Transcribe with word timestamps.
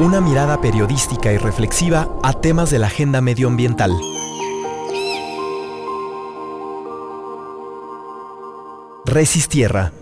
Una 0.00 0.22
mirada 0.22 0.62
periodística 0.62 1.30
y 1.30 1.36
reflexiva 1.36 2.08
a 2.22 2.32
temas 2.32 2.70
de 2.70 2.78
la 2.78 2.86
agenda 2.86 3.20
medioambiental. 3.20 3.92
Resistierra 9.04 9.92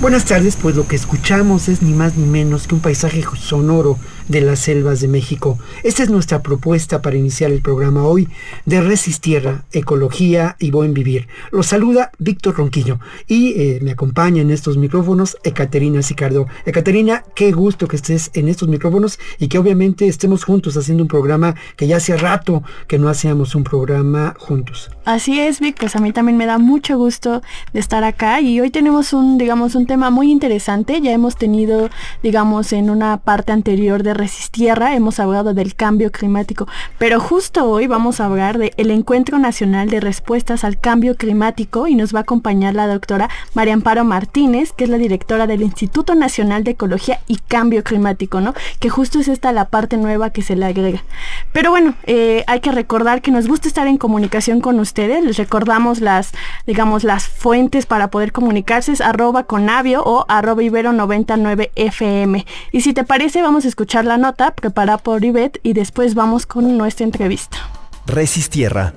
Buenas 0.00 0.24
tardes, 0.24 0.54
pues 0.54 0.76
lo 0.76 0.86
que 0.86 0.94
escuchamos 0.94 1.68
es 1.68 1.82
ni 1.82 1.92
más 1.92 2.16
ni 2.16 2.24
menos 2.24 2.68
que 2.68 2.76
un 2.76 2.80
paisaje 2.80 3.24
sonoro 3.36 3.98
de 4.30 4.40
las 4.40 4.60
selvas 4.60 5.00
de 5.00 5.08
México. 5.08 5.58
Esta 5.82 6.04
es 6.04 6.08
nuestra 6.08 6.40
propuesta 6.40 7.02
para 7.02 7.16
iniciar 7.16 7.50
el 7.50 7.62
programa 7.62 8.04
hoy 8.04 8.28
de 8.64 8.80
Resistierra, 8.80 9.64
Ecología 9.72 10.54
y 10.60 10.70
Buen 10.70 10.94
Vivir. 10.94 11.26
Los 11.50 11.66
saluda 11.66 12.12
Víctor 12.18 12.56
Ronquillo 12.56 13.00
y 13.26 13.60
eh, 13.60 13.80
me 13.82 13.90
acompaña 13.90 14.40
en 14.40 14.52
estos 14.52 14.76
micrófonos 14.76 15.36
Ecaterina 15.42 16.00
Sicardo. 16.02 16.46
Ecaterina, 16.64 17.24
qué 17.34 17.50
gusto 17.50 17.88
que 17.88 17.96
estés 17.96 18.30
en 18.34 18.48
estos 18.48 18.68
micrófonos 18.68 19.18
y 19.40 19.48
que 19.48 19.58
obviamente 19.58 20.06
estemos 20.06 20.44
juntos 20.44 20.76
haciendo 20.76 21.02
un 21.02 21.08
programa 21.08 21.56
que 21.76 21.88
ya 21.88 21.96
hace 21.96 22.16
rato 22.16 22.62
que 22.86 23.00
no 23.00 23.08
hacíamos 23.08 23.56
un 23.56 23.64
programa 23.64 24.36
juntos. 24.38 24.92
Así 25.04 25.40
es, 25.40 25.58
Vic, 25.58 25.76
pues 25.80 25.96
a 25.96 25.98
mí 25.98 26.12
también 26.12 26.36
me 26.36 26.46
da 26.46 26.58
mucho 26.58 26.96
gusto 26.96 27.42
de 27.72 27.80
estar 27.80 28.04
acá 28.04 28.40
y 28.40 28.60
hoy 28.60 28.70
tenemos 28.70 29.12
un, 29.12 29.38
digamos, 29.38 29.74
un 29.74 29.86
tema 29.86 30.10
muy 30.10 30.30
interesante. 30.30 31.00
Ya 31.00 31.10
hemos 31.10 31.34
tenido, 31.36 31.90
digamos, 32.22 32.72
en 32.72 32.90
una 32.90 33.16
parte 33.16 33.50
anterior 33.50 34.04
de 34.04 34.19
Resistierra, 34.20 34.94
hemos 34.94 35.18
hablado 35.18 35.54
del 35.54 35.74
cambio 35.74 36.12
climático, 36.12 36.68
pero 36.98 37.20
justo 37.20 37.64
hoy 37.64 37.86
vamos 37.86 38.20
a 38.20 38.26
hablar 38.26 38.58
del 38.58 38.90
Encuentro 38.90 39.38
Nacional 39.38 39.88
de 39.88 39.98
Respuestas 39.98 40.62
al 40.62 40.78
Cambio 40.78 41.16
Climático 41.16 41.86
y 41.86 41.94
nos 41.94 42.14
va 42.14 42.18
a 42.18 42.22
acompañar 42.22 42.74
la 42.74 42.86
doctora 42.86 43.30
María 43.54 43.72
Amparo 43.72 44.04
Martínez, 44.04 44.72
que 44.74 44.84
es 44.84 44.90
la 44.90 44.98
directora 44.98 45.46
del 45.46 45.62
Instituto 45.62 46.14
Nacional 46.14 46.64
de 46.64 46.72
Ecología 46.72 47.20
y 47.28 47.36
Cambio 47.36 47.82
Climático, 47.82 48.42
¿no? 48.42 48.52
Que 48.78 48.90
justo 48.90 49.18
es 49.20 49.28
esta 49.28 49.52
la 49.52 49.64
parte 49.70 49.96
nueva 49.96 50.28
que 50.28 50.42
se 50.42 50.54
le 50.54 50.66
agrega. 50.66 51.02
Pero 51.52 51.70
bueno, 51.70 51.94
eh, 52.04 52.44
hay 52.46 52.60
que 52.60 52.72
recordar 52.72 53.22
que 53.22 53.30
nos 53.30 53.48
gusta 53.48 53.68
estar 53.68 53.86
en 53.86 53.96
comunicación 53.96 54.60
con 54.60 54.78
ustedes. 54.80 55.24
Les 55.24 55.38
recordamos 55.38 56.00
las, 56.00 56.32
digamos, 56.66 57.04
las 57.04 57.26
fuentes 57.26 57.86
para 57.86 58.10
poder 58.10 58.32
comunicarse, 58.32 58.92
arroba 59.02 59.44
conavio 59.44 60.02
o 60.04 60.26
arroba 60.28 60.62
ibero 60.62 60.92
99 60.92 61.70
FM. 61.74 62.44
Y 62.72 62.82
si 62.82 62.92
te 62.92 63.04
parece, 63.04 63.40
vamos 63.40 63.64
a 63.64 63.68
escuchar 63.68 64.04
la 64.10 64.18
nota 64.18 64.50
preparada 64.50 64.98
por 64.98 65.24
Ivette 65.24 65.60
y 65.62 65.72
después 65.72 66.16
vamos 66.16 66.44
con 66.44 66.76
nuestra 66.76 67.04
entrevista. 67.04 67.58
Resistierra. 68.06 68.92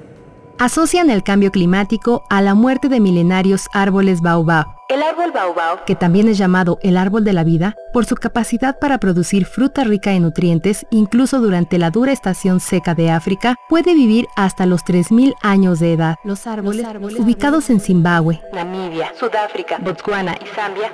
Asocian 0.57 1.11
el 1.11 1.21
cambio 1.21 1.51
climático 1.51 2.23
a 2.31 2.41
la 2.41 2.55
muerte 2.55 2.89
de 2.89 2.99
milenarios 2.99 3.67
árboles 3.73 4.21
baobab. 4.21 4.65
El 4.89 5.03
árbol 5.03 5.31
baobab, 5.31 5.85
que 5.85 5.95
también 5.95 6.27
es 6.27 6.39
llamado 6.39 6.79
el 6.81 6.97
árbol 6.97 7.23
de 7.23 7.33
la 7.33 7.43
vida, 7.43 7.75
por 7.93 8.05
su 8.05 8.15
capacidad 8.15 8.79
para 8.79 8.97
producir 8.97 9.45
fruta 9.45 9.83
rica 9.83 10.13
en 10.13 10.23
nutrientes, 10.23 10.87
incluso 10.89 11.39
durante 11.39 11.77
la 11.77 11.91
dura 11.91 12.11
estación 12.11 12.59
seca 12.59 12.95
de 12.95 13.11
África, 13.11 13.55
puede 13.69 13.93
vivir 13.93 14.25
hasta 14.35 14.65
los 14.65 14.83
3.000 14.83 15.35
años 15.43 15.79
de 15.79 15.93
edad. 15.93 16.15
Los 16.23 16.47
árboles, 16.47 16.87
ubicados 17.19 17.69
en 17.69 17.79
Zimbabue, 17.79 18.41
Namibia, 18.51 19.13
Sudáfrica, 19.19 19.77
Botswana 19.77 20.35
y 20.43 20.47
Zambia, 20.55 20.91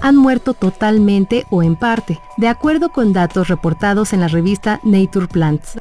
han 0.00 0.16
muerto 0.16 0.54
totalmente 0.54 1.46
o 1.50 1.62
en 1.62 1.76
parte, 1.76 2.20
de 2.36 2.48
acuerdo 2.48 2.90
con 2.90 3.12
datos 3.12 3.48
reportados 3.48 4.12
en 4.12 4.20
la 4.20 4.28
revista 4.28 4.80
Nature 4.84 5.28
Plants. 5.28 5.78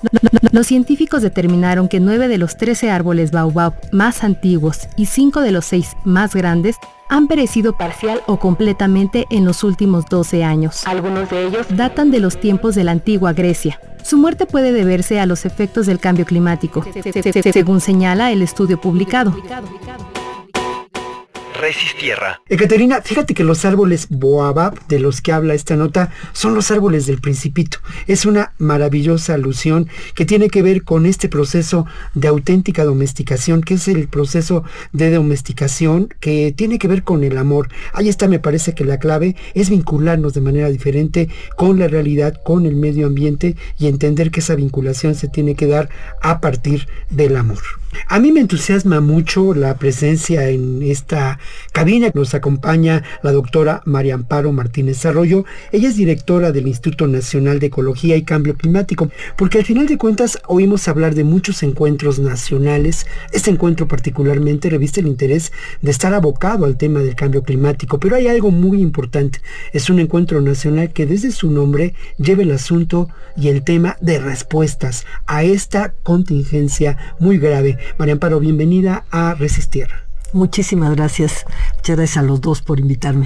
Los 0.52 0.68
científicos 0.68 1.22
determinaron 1.22 1.88
que 1.88 2.00
9 2.00 2.28
de 2.28 2.38
los 2.38 2.58
13 2.58 2.90
árboles 2.90 3.32
baobab 3.32 3.74
más 3.92 4.24
antiguos 4.24 4.88
y 4.96 5.08
5 5.08 5.42
de 5.42 5.52
los 5.52 5.66
6 5.66 5.98
más 6.06 6.34
grandes 6.36 6.78
han 7.10 7.28
perecido 7.28 7.78
parcial 7.78 8.22
o 8.26 8.40
completamente 8.40 9.26
en 9.30 9.46
los 9.46 9.64
últimos 9.64 10.06
12 10.06 10.44
años. 10.44 10.86
Algunos 10.88 11.30
de 11.30 11.48
ellos 11.48 11.68
datan 11.70 12.12
de 12.12 12.20
los 12.20 12.40
tiempos 12.40 12.76
de 12.76 12.84
la 12.84 12.92
antigua 12.92 13.34
Grecia. 13.34 13.80
Su 14.04 14.18
muerte 14.18 14.46
puede 14.46 14.72
deberse 14.72 15.20
a 15.20 15.26
los 15.26 15.46
efectos 15.46 15.88
del 15.88 16.00
cambio 16.00 16.26
climático, 16.26 16.86
según 17.54 17.82
señala 17.82 18.32
el 18.32 18.42
estudio 18.42 18.80
publicado. 18.80 19.36
Resistierra. 21.60 22.42
Ekaterina, 22.50 23.02
fíjate 23.02 23.34
que 23.34 23.44
los 23.44 23.66
árboles 23.66 24.08
boabab 24.10 24.88
de 24.88 25.00
los 25.00 25.22
que 25.22 25.32
habla 25.32 25.54
esta 25.54 25.76
nota 25.76 26.12
son 26.34 26.54
los 26.54 26.70
árboles 26.70 27.06
del 27.06 27.22
principito. 27.22 27.78
Es 28.08 28.26
una 28.26 28.54
maravillosa 28.58 29.34
alusión 29.34 29.88
que 30.16 30.26
tiene 30.26 30.50
que 30.50 30.62
ver 30.62 30.84
con 30.84 31.06
este 31.06 31.30
proceso 31.30 31.86
de 32.14 32.28
auténtica 32.28 32.84
domesticación, 32.84 33.62
que 33.62 33.76
es 33.76 33.88
el 33.88 34.08
proceso 34.08 34.64
de 34.92 35.12
domesticación 35.12 36.10
que 36.20 36.54
tiene 36.56 36.78
que 36.78 36.88
ver 36.88 37.04
con 37.04 37.24
el 37.24 37.38
amor. 37.38 37.70
Ahí 37.94 38.10
está, 38.10 38.28
me 38.28 38.40
parece 38.40 38.74
que 38.74 38.84
la 38.84 39.00
clave 39.00 39.36
es 39.54 39.70
vincularnos 39.70 40.34
de 40.34 40.42
manera 40.42 40.70
diferente 40.70 41.30
con 41.56 41.80
la 41.80 41.88
realidad, 41.88 42.42
con 42.44 42.66
el 42.66 42.76
medio 42.76 43.08
ambiente 43.08 43.56
y 43.80 43.88
entender 43.88 44.32
que 44.32 44.42
esa 44.42 44.56
vinculación 44.56 45.16
se 45.16 45.30
tiene 45.30 45.56
que 45.56 45.68
dar 45.68 45.90
a 46.22 46.42
partir 46.42 46.88
del 47.10 47.38
amor. 47.38 47.62
A 48.08 48.20
mí 48.20 48.32
me 48.32 48.42
entusiasma 48.42 49.00
mucho 49.00 49.54
la 49.54 49.78
presencia 49.78 50.50
en 50.50 50.84
esta 50.84 51.40
cabina. 51.72 52.12
Nos 52.14 52.34
acompaña 52.34 53.04
la 53.24 53.32
doctora 53.32 53.82
María 53.86 54.16
Amparo 54.16 54.52
Martínez 54.52 55.06
Arroyo. 55.06 55.46
Ella 55.72 55.90
es 55.90 55.96
directora 55.96 56.52
del 56.52 56.68
Instituto 56.68 57.08
Nacional 57.08 57.60
de 57.60 57.68
Ecología 57.68 58.16
y 58.16 58.24
Cambio 58.24 58.56
Climático, 58.56 59.10
porque 59.38 59.60
al 59.60 59.66
final 59.66 59.88
de 59.88 59.98
cuentas 59.98 60.40
oímos 60.48 60.88
hablar 60.88 61.16
de 61.16 61.24
muchos 61.24 61.64
encuentros 61.64 62.20
nacionales. 62.20 63.06
Este 63.32 63.52
encuentro 63.52 63.88
particularmente 63.88 64.70
reviste 64.70 65.02
el 65.02 65.08
interés 65.08 65.52
de 65.82 65.92
estar 65.92 66.14
abocado 66.14 66.66
al 66.66 66.78
tema 66.78 67.00
del 67.00 67.16
cambio 67.16 67.44
climático, 67.44 68.00
pero 68.00 68.16
hay 68.16 68.28
algo 68.28 68.52
muy 68.52 68.82
importante. 68.82 69.40
Es 69.74 69.90
un 69.90 70.00
encuentro 70.00 70.42
nacional 70.42 70.92
que 70.94 71.06
desde 71.06 71.32
su 71.32 71.52
nombre 71.52 71.94
lleva 72.18 72.44
el 72.44 72.52
asunto 72.52 73.10
y 73.36 73.50
el 73.50 73.64
tema 73.64 73.98
de 74.02 74.20
respuestas 74.20 75.06
a 75.26 75.44
esta 75.44 75.94
contingencia 76.04 76.98
muy 77.20 77.38
grave. 77.38 77.78
María 77.98 78.14
Amparo, 78.14 78.40
bienvenida 78.40 79.06
a 79.12 79.36
Resistir. 79.36 80.05
Muchísimas 80.36 80.94
gracias. 80.94 81.46
Muchas 81.78 81.96
gracias 81.96 82.18
a 82.18 82.22
los 82.22 82.42
dos 82.42 82.62
por 82.62 82.82
invitarme. 82.82 83.26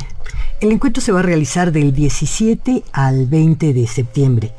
El 0.62 0.72
encuentro 0.72 1.02
se 1.02 1.12
va 1.12 1.22
a 1.22 1.24
realizar 1.24 1.72
del 1.72 1.92
17 1.92 2.84
al 2.92 3.26
20 3.26 3.74
de 3.74 3.88
septiembre. 3.88 4.54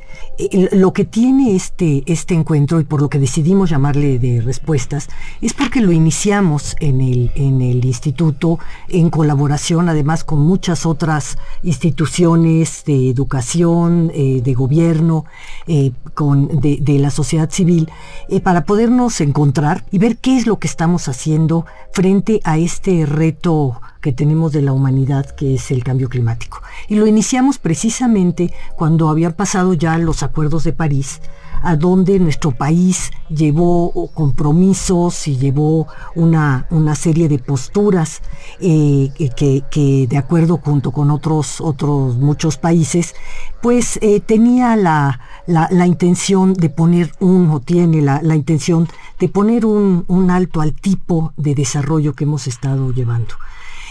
Lo 0.72 0.92
que 0.92 1.04
tiene 1.04 1.54
este, 1.54 2.02
este 2.06 2.34
encuentro 2.34 2.80
y 2.80 2.84
por 2.84 3.02
lo 3.02 3.08
que 3.08 3.18
decidimos 3.18 3.70
llamarle 3.70 4.18
de 4.18 4.40
respuestas 4.40 5.08
es 5.40 5.52
porque 5.52 5.80
lo 5.80 5.92
iniciamos 5.92 6.76
en 6.80 7.00
el, 7.00 7.32
en 7.34 7.62
el 7.62 7.84
instituto 7.84 8.58
en 8.88 9.10
colaboración 9.10 9.88
además 9.88 10.24
con 10.24 10.40
muchas 10.40 10.86
otras 10.86 11.38
instituciones 11.62 12.84
de 12.86 13.10
educación, 13.10 14.10
eh, 14.14 14.40
de 14.42 14.54
gobierno, 14.54 15.24
eh, 15.66 15.92
con, 16.14 16.60
de, 16.60 16.98
la 16.98 17.10
sociedad 17.10 17.50
civil, 17.50 17.88
eh, 18.28 18.40
para 18.40 18.64
podernos 18.64 19.20
encontrar 19.20 19.84
y 19.90 19.98
ver 19.98 20.16
qué 20.18 20.36
es 20.36 20.46
lo 20.46 20.58
que 20.58 20.66
estamos 20.66 21.08
haciendo 21.08 21.66
frente 21.92 22.40
a 22.44 22.58
este 22.58 23.06
reto 23.06 23.80
que 24.00 24.12
tenemos 24.12 24.52
de 24.52 24.62
la 24.62 24.72
humanidad, 24.72 25.26
que 25.26 25.54
es 25.54 25.70
el 25.70 25.84
cambio 25.84 26.08
climático. 26.08 26.62
Y 26.88 26.96
lo 26.96 27.06
iniciamos 27.06 27.58
precisamente 27.58 28.52
cuando 28.76 29.08
habían 29.08 29.32
pasado 29.34 29.74
ya 29.74 29.98
los 29.98 30.22
acuerdos 30.22 30.64
de 30.64 30.72
París, 30.72 31.20
a 31.62 31.76
donde 31.76 32.18
nuestro 32.18 32.52
país 32.52 33.10
llevó 33.28 34.10
compromisos 34.14 35.28
y 35.28 35.36
llevó 35.36 35.86
una, 36.14 36.66
una 36.70 36.94
serie 36.94 37.28
de 37.28 37.38
posturas 37.38 38.22
eh, 38.60 39.10
que, 39.36 40.06
de 40.08 40.16
acuerdo 40.16 40.58
junto 40.58 40.91
con 40.91 41.10
otros, 41.10 41.60
otros 41.60 42.16
muchos 42.16 42.56
países, 42.56 43.14
pues 43.62 43.98
eh, 44.00 44.20
tenía 44.20 44.74
la, 44.76 45.20
la, 45.46 45.68
la, 45.70 45.86
intención 45.86 46.54
de 46.54 46.70
poner 46.70 47.12
un, 47.20 47.50
o 47.50 47.60
tiene 47.60 48.00
la, 48.00 48.20
la 48.22 48.36
intención 48.36 48.88
de 49.18 49.28
poner 49.28 49.66
un, 49.66 50.04
un 50.08 50.30
alto 50.30 50.60
al 50.60 50.72
tipo 50.72 51.32
de 51.36 51.54
desarrollo 51.54 52.14
que 52.14 52.24
hemos 52.24 52.46
estado 52.46 52.91
llevando. 52.92 53.34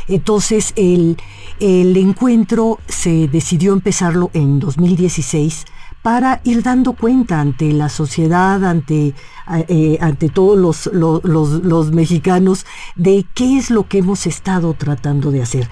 Entonces 0.09 0.73
el, 0.75 1.17
el, 1.59 1.95
encuentro 1.95 2.79
se 2.87 3.27
decidió 3.27 3.73
empezarlo 3.73 4.31
en 4.33 4.59
2016 4.59 5.65
para 6.01 6.41
ir 6.43 6.63
dando 6.63 6.93
cuenta 6.93 7.39
ante 7.39 7.71
la 7.73 7.89
sociedad, 7.89 8.63
ante, 8.65 9.13
eh, 9.67 9.97
ante 10.01 10.29
todos 10.29 10.57
los, 10.57 10.89
los, 11.23 11.51
los 11.63 11.91
mexicanos, 11.91 12.65
de 12.95 13.25
qué 13.35 13.57
es 13.57 13.69
lo 13.69 13.87
que 13.87 13.99
hemos 13.99 14.25
estado 14.25 14.73
tratando 14.73 15.29
de 15.31 15.43
hacer. 15.43 15.67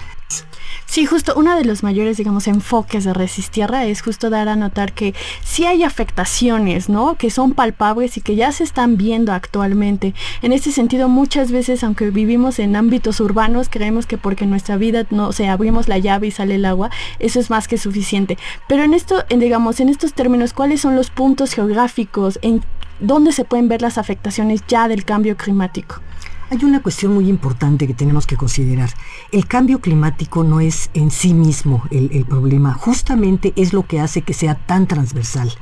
Sí, 0.90 1.04
justo 1.04 1.34
uno 1.36 1.54
de 1.54 1.66
los 1.66 1.82
mayores, 1.82 2.16
digamos, 2.16 2.48
enfoques 2.48 3.04
de 3.04 3.12
Resistierra 3.12 3.84
es 3.84 4.00
justo 4.00 4.30
dar 4.30 4.48
a 4.48 4.56
notar 4.56 4.94
que 4.94 5.14
sí 5.44 5.66
hay 5.66 5.82
afectaciones, 5.82 6.88
¿no? 6.88 7.16
Que 7.16 7.28
son 7.28 7.52
palpables 7.52 8.16
y 8.16 8.22
que 8.22 8.36
ya 8.36 8.52
se 8.52 8.64
están 8.64 8.96
viendo 8.96 9.34
actualmente. 9.34 10.14
En 10.40 10.54
este 10.54 10.72
sentido, 10.72 11.10
muchas 11.10 11.52
veces, 11.52 11.84
aunque 11.84 12.08
vivimos 12.08 12.58
en 12.58 12.74
ámbitos 12.74 13.20
urbanos, 13.20 13.68
creemos 13.68 14.06
que 14.06 14.16
porque 14.16 14.46
nuestra 14.46 14.78
vida, 14.78 15.04
no 15.10 15.28
o 15.28 15.32
abrimos 15.46 15.88
la 15.88 15.98
llave 15.98 16.28
y 16.28 16.30
sale 16.30 16.54
el 16.54 16.64
agua, 16.64 16.88
eso 17.18 17.38
es 17.38 17.50
más 17.50 17.68
que 17.68 17.76
suficiente. 17.76 18.38
Pero 18.66 18.82
en 18.82 18.94
esto, 18.94 19.24
en, 19.28 19.40
digamos, 19.40 19.80
en 19.80 19.90
estos 19.90 20.14
términos, 20.14 20.54
¿cuáles 20.54 20.80
son 20.80 20.96
los 20.96 21.10
puntos 21.10 21.52
geográficos? 21.52 22.38
¿En 22.40 22.62
dónde 23.00 23.32
se 23.32 23.44
pueden 23.44 23.68
ver 23.68 23.82
las 23.82 23.98
afectaciones 23.98 24.64
ya 24.66 24.88
del 24.88 25.04
cambio 25.04 25.36
climático. 25.36 26.00
Hay 26.50 26.64
una 26.64 26.80
cuestión 26.80 27.12
muy 27.12 27.28
importante 27.28 27.86
que 27.86 27.92
tenemos 27.92 28.26
que 28.26 28.36
considerar. 28.36 28.90
El 29.32 29.46
cambio 29.46 29.80
climático 29.80 30.44
no 30.44 30.60
es 30.60 30.88
en 30.94 31.10
sí 31.10 31.34
mismo 31.34 31.82
el, 31.90 32.24
problema, 32.24 32.72
justamente 32.72 33.52
es 33.56 33.72
lo 33.72 33.86
que 33.86 34.00
hace 34.00 34.22
que 34.22 34.32
sea 34.32 34.54
tan 34.54 34.86
transversal. 34.86 35.52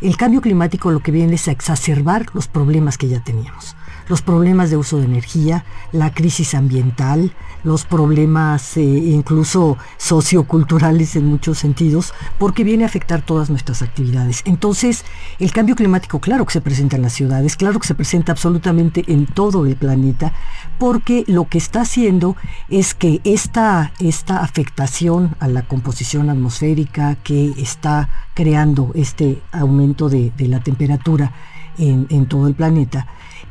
El 0.00 0.16
cambio 0.16 0.40
climático 0.40 0.90
lo 0.90 1.00
que 1.00 1.12
viene 1.12 1.34
es 1.34 1.46
a 1.46 1.52
exacerbar 1.52 2.26
los 2.34 2.48
problemas 2.48 2.98
que 2.98 3.08
ya 3.08 3.20
teníamos 3.22 3.76
los 4.08 4.22
problemas 4.22 4.70
de 4.70 4.76
uso 4.76 4.98
de 4.98 5.04
energía, 5.04 5.64
la 5.92 6.12
crisis 6.12 6.54
ambiental, 6.54 7.32
los 7.62 7.84
problemas 7.84 8.76
eh, 8.76 8.82
incluso 8.82 9.78
socioculturales 9.96 11.16
en 11.16 11.26
muchos 11.26 11.58
sentidos, 11.58 12.12
porque 12.38 12.64
viene 12.64 12.84
a 12.84 12.86
afectar 12.86 13.22
todas 13.22 13.50
nuestras 13.50 13.82
actividades. 13.82 14.42
Entonces, 14.44 15.04
el 15.38 15.52
cambio 15.52 15.76
climático, 15.76 16.20
claro 16.20 16.44
que 16.44 16.52
se 16.52 16.60
presenta 16.60 16.96
en 16.96 17.02
las 17.02 17.12
ciudades, 17.12 17.56
claro 17.56 17.80
que 17.80 17.86
se 17.86 17.94
presenta 17.94 18.32
absolutamente 18.32 19.04
en 19.06 19.26
todo 19.26 19.66
el 19.66 19.76
planeta, 19.76 20.32
porque 20.78 21.24
lo 21.26 21.48
que 21.48 21.58
está 21.58 21.82
haciendo 21.82 22.36
es 22.68 22.94
que 22.94 23.20
esta, 23.24 23.92
esta 23.98 24.42
afectación 24.42 25.34
a 25.40 25.48
la 25.48 25.62
composición 25.62 26.30
atmosférica 26.30 27.16
que 27.16 27.52
está 27.56 28.08
creando 28.34 28.90
este 28.94 29.40
aumento 29.52 30.08
de, 30.08 30.32
la 30.38 30.60
temperatura 30.60 31.32
en, 31.78 32.26
todo 32.26 32.46
el 32.46 32.54
planeta, 32.54 33.06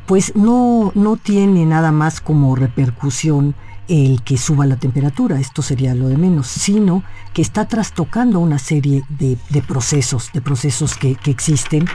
pues 0.06 0.34
no, 0.36 0.92
no 0.94 1.16
tiene 1.16 1.64
nada 1.66 1.92
más 1.92 2.20
como 2.20 2.56
repercusión 2.56 3.54
el 3.88 4.22
que 4.22 4.38
suba 4.38 4.66
la 4.66 4.76
temperatura, 4.76 5.38
esto 5.38 5.60
sería 5.60 5.94
lo 5.94 6.08
de 6.08 6.16
menos, 6.16 6.46
sino 6.46 7.02
que 7.34 7.42
está 7.42 7.66
trastocando 7.66 8.40
una 8.40 8.58
serie 8.58 9.04
de, 9.08 9.36
procesos, 9.62 10.30
de 10.32 10.40
procesos 10.40 10.96
que, 10.96 11.18
existen 11.26 11.86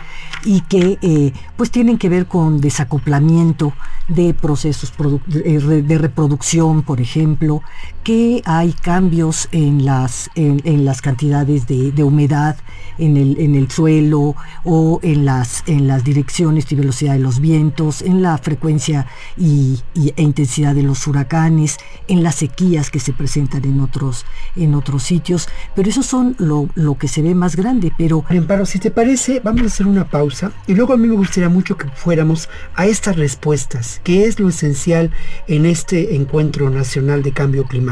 y 0.44 0.62
que 0.62 1.00
eh, 1.02 1.34
pues 1.58 1.72
tienen 1.72 1.98
que 1.98 2.10
ver 2.10 2.28
con 2.28 2.62
desacoplamiento 2.62 3.74
de 4.08 4.34
procesos 4.34 4.94
de, 5.26 5.98
reproducción, 5.98 6.84
por 6.84 7.02
ejemplo, 7.02 7.62
que 8.04 8.42
hay 8.46 8.74
cambios 8.74 9.50
en 9.52 9.86
las, 9.86 10.30
en, 10.36 10.86
las 10.86 11.02
cantidades 11.02 11.68
de, 11.68 12.04
humedad 12.04 12.58
en 12.98 13.18
el, 13.18 13.40
en 13.40 13.56
el 13.56 13.70
suelo 13.70 14.36
o 14.64 15.00
en 15.04 15.26
las, 15.26 15.64
en 15.68 15.88
las 15.88 16.04
direcciones 16.04 16.72
y 16.72 16.76
velocidad 16.76 17.14
de 17.14 17.20
los 17.20 17.40
vientos, 17.40 18.02
en 18.02 18.22
la 18.22 18.38
frecuencia 18.38 19.08
y, 19.38 19.80
e 20.16 20.22
intensidad 20.22 20.76
de 20.76 20.84
los 20.84 21.06
huracanes, 21.08 21.78
en 22.08 22.24
las 22.24 22.36
sequías 22.36 22.90
que 22.90 23.00
se 23.00 23.14
presentan 23.14 23.66
en 23.66 23.80
otros, 23.80 24.26
en 24.56 24.76
otros 24.76 25.04
sitios, 25.04 25.48
pero 25.76 25.90
eso 25.90 26.04
son 26.04 26.36
lo, 26.40 26.68
que 26.98 27.08
se 27.08 27.22
ve 27.22 27.36
más 27.36 27.56
grande. 27.56 27.92
Pero, 27.98 28.24
Amparo, 28.30 28.66
si 28.66 28.80
te 28.80 28.92
parece, 28.92 29.40
vamos 29.40 29.64
a 29.64 29.66
hacer 29.66 29.88
una 29.88 30.06
pausa 30.06 30.52
y 30.68 30.74
luego 30.74 30.94
a 30.94 30.98
mí 30.98 31.08
me 31.08 31.16
gustaría 31.16 31.50
mucho 31.50 31.78
que 31.78 31.88
fuéramos 31.90 32.50
a 32.76 32.86
estas 32.86 33.16
respuestas, 33.16 34.02
que 34.04 34.26
es 34.26 34.40
lo 34.40 34.50
esencial 34.50 35.12
en 35.48 35.66
este 35.66 36.16
encuentro 36.16 36.70
nacional 36.70 37.24
de 37.24 37.32
cambio 37.32 37.66
climático. 37.66 37.89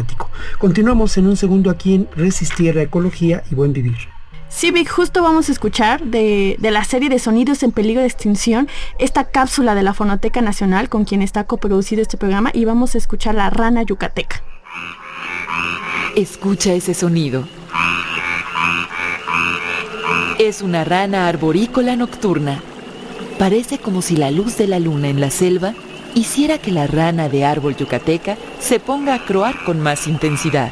Continuamos 0.57 1.17
en 1.17 1.27
un 1.27 1.37
segundo 1.37 1.69
aquí 1.69 1.95
en 1.95 2.07
Resistir 2.15 2.77
a 2.77 2.81
Ecología 2.81 3.43
y 3.51 3.55
Buen 3.55 3.73
Vivir. 3.73 3.97
Sí, 4.49 4.71
Vic, 4.71 4.89
justo 4.89 5.21
vamos 5.21 5.49
a 5.49 5.51
escuchar 5.51 6.03
de, 6.03 6.55
de, 6.59 6.71
la 6.71 6.83
serie 6.83 7.09
de 7.09 7.19
Sonidos 7.19 7.63
en 7.63 7.71
Peligro 7.71 8.01
de 8.01 8.07
Extinción, 8.07 8.69
esta 8.97 9.25
cápsula 9.25 9.75
de 9.75 9.83
la 9.83 9.93
Fonoteca 9.93 10.41
Nacional 10.41 10.87
con 10.87 11.03
quien 11.03 11.21
está 11.21 11.43
coproducido 11.43 12.01
este 12.01 12.17
programa 12.17 12.51
y 12.53 12.63
vamos 12.63 12.95
a 12.95 12.97
escuchar 12.97 13.35
la 13.35 13.49
rana 13.49 13.83
yucateca. 13.83 14.41
Escucha 16.15 16.73
ese 16.73 16.93
sonido. 16.93 17.47
Es 20.39 20.61
una 20.61 20.83
rana 20.83 21.27
arborícola 21.27 21.95
nocturna. 21.95 22.61
Parece 23.37 23.77
como 23.79 24.01
si 24.01 24.15
la 24.15 24.31
luz 24.31 24.57
de 24.57 24.67
la 24.67 24.79
luna 24.79 25.09
en 25.09 25.19
la 25.19 25.29
selva 25.29 25.73
hiciera 26.15 26.57
que 26.57 26.71
la 26.71 26.87
rana 26.87 27.29
de 27.29 27.45
árbol 27.45 27.75
yucateca 27.75 28.37
se 28.59 28.79
ponga 28.79 29.13
a 29.13 29.25
croar 29.25 29.63
con 29.63 29.79
más 29.79 30.07
intensidad. 30.07 30.71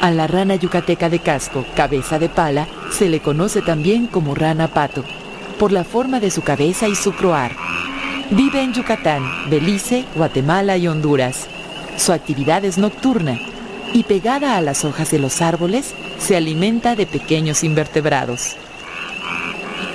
A 0.00 0.10
la 0.10 0.26
rana 0.26 0.54
yucateca 0.54 1.08
de 1.08 1.18
casco, 1.18 1.64
cabeza 1.74 2.18
de 2.18 2.28
pala, 2.28 2.66
se 2.90 3.08
le 3.08 3.20
conoce 3.20 3.62
también 3.62 4.06
como 4.06 4.34
rana 4.34 4.68
pato, 4.68 5.04
por 5.58 5.72
la 5.72 5.84
forma 5.84 6.20
de 6.20 6.30
su 6.30 6.42
cabeza 6.42 6.86
y 6.88 6.94
su 6.94 7.12
croar. 7.12 7.52
Vive 8.30 8.62
en 8.62 8.72
Yucatán, 8.72 9.22
Belice, 9.50 10.04
Guatemala 10.14 10.76
y 10.76 10.88
Honduras. 10.88 11.46
Su 11.96 12.12
actividad 12.12 12.64
es 12.64 12.76
nocturna 12.76 13.38
y 13.92 14.02
pegada 14.02 14.56
a 14.56 14.60
las 14.60 14.84
hojas 14.84 15.10
de 15.10 15.18
los 15.18 15.40
árboles 15.40 15.94
se 16.18 16.36
alimenta 16.36 16.96
de 16.96 17.06
pequeños 17.06 17.64
invertebrados. 17.64 18.56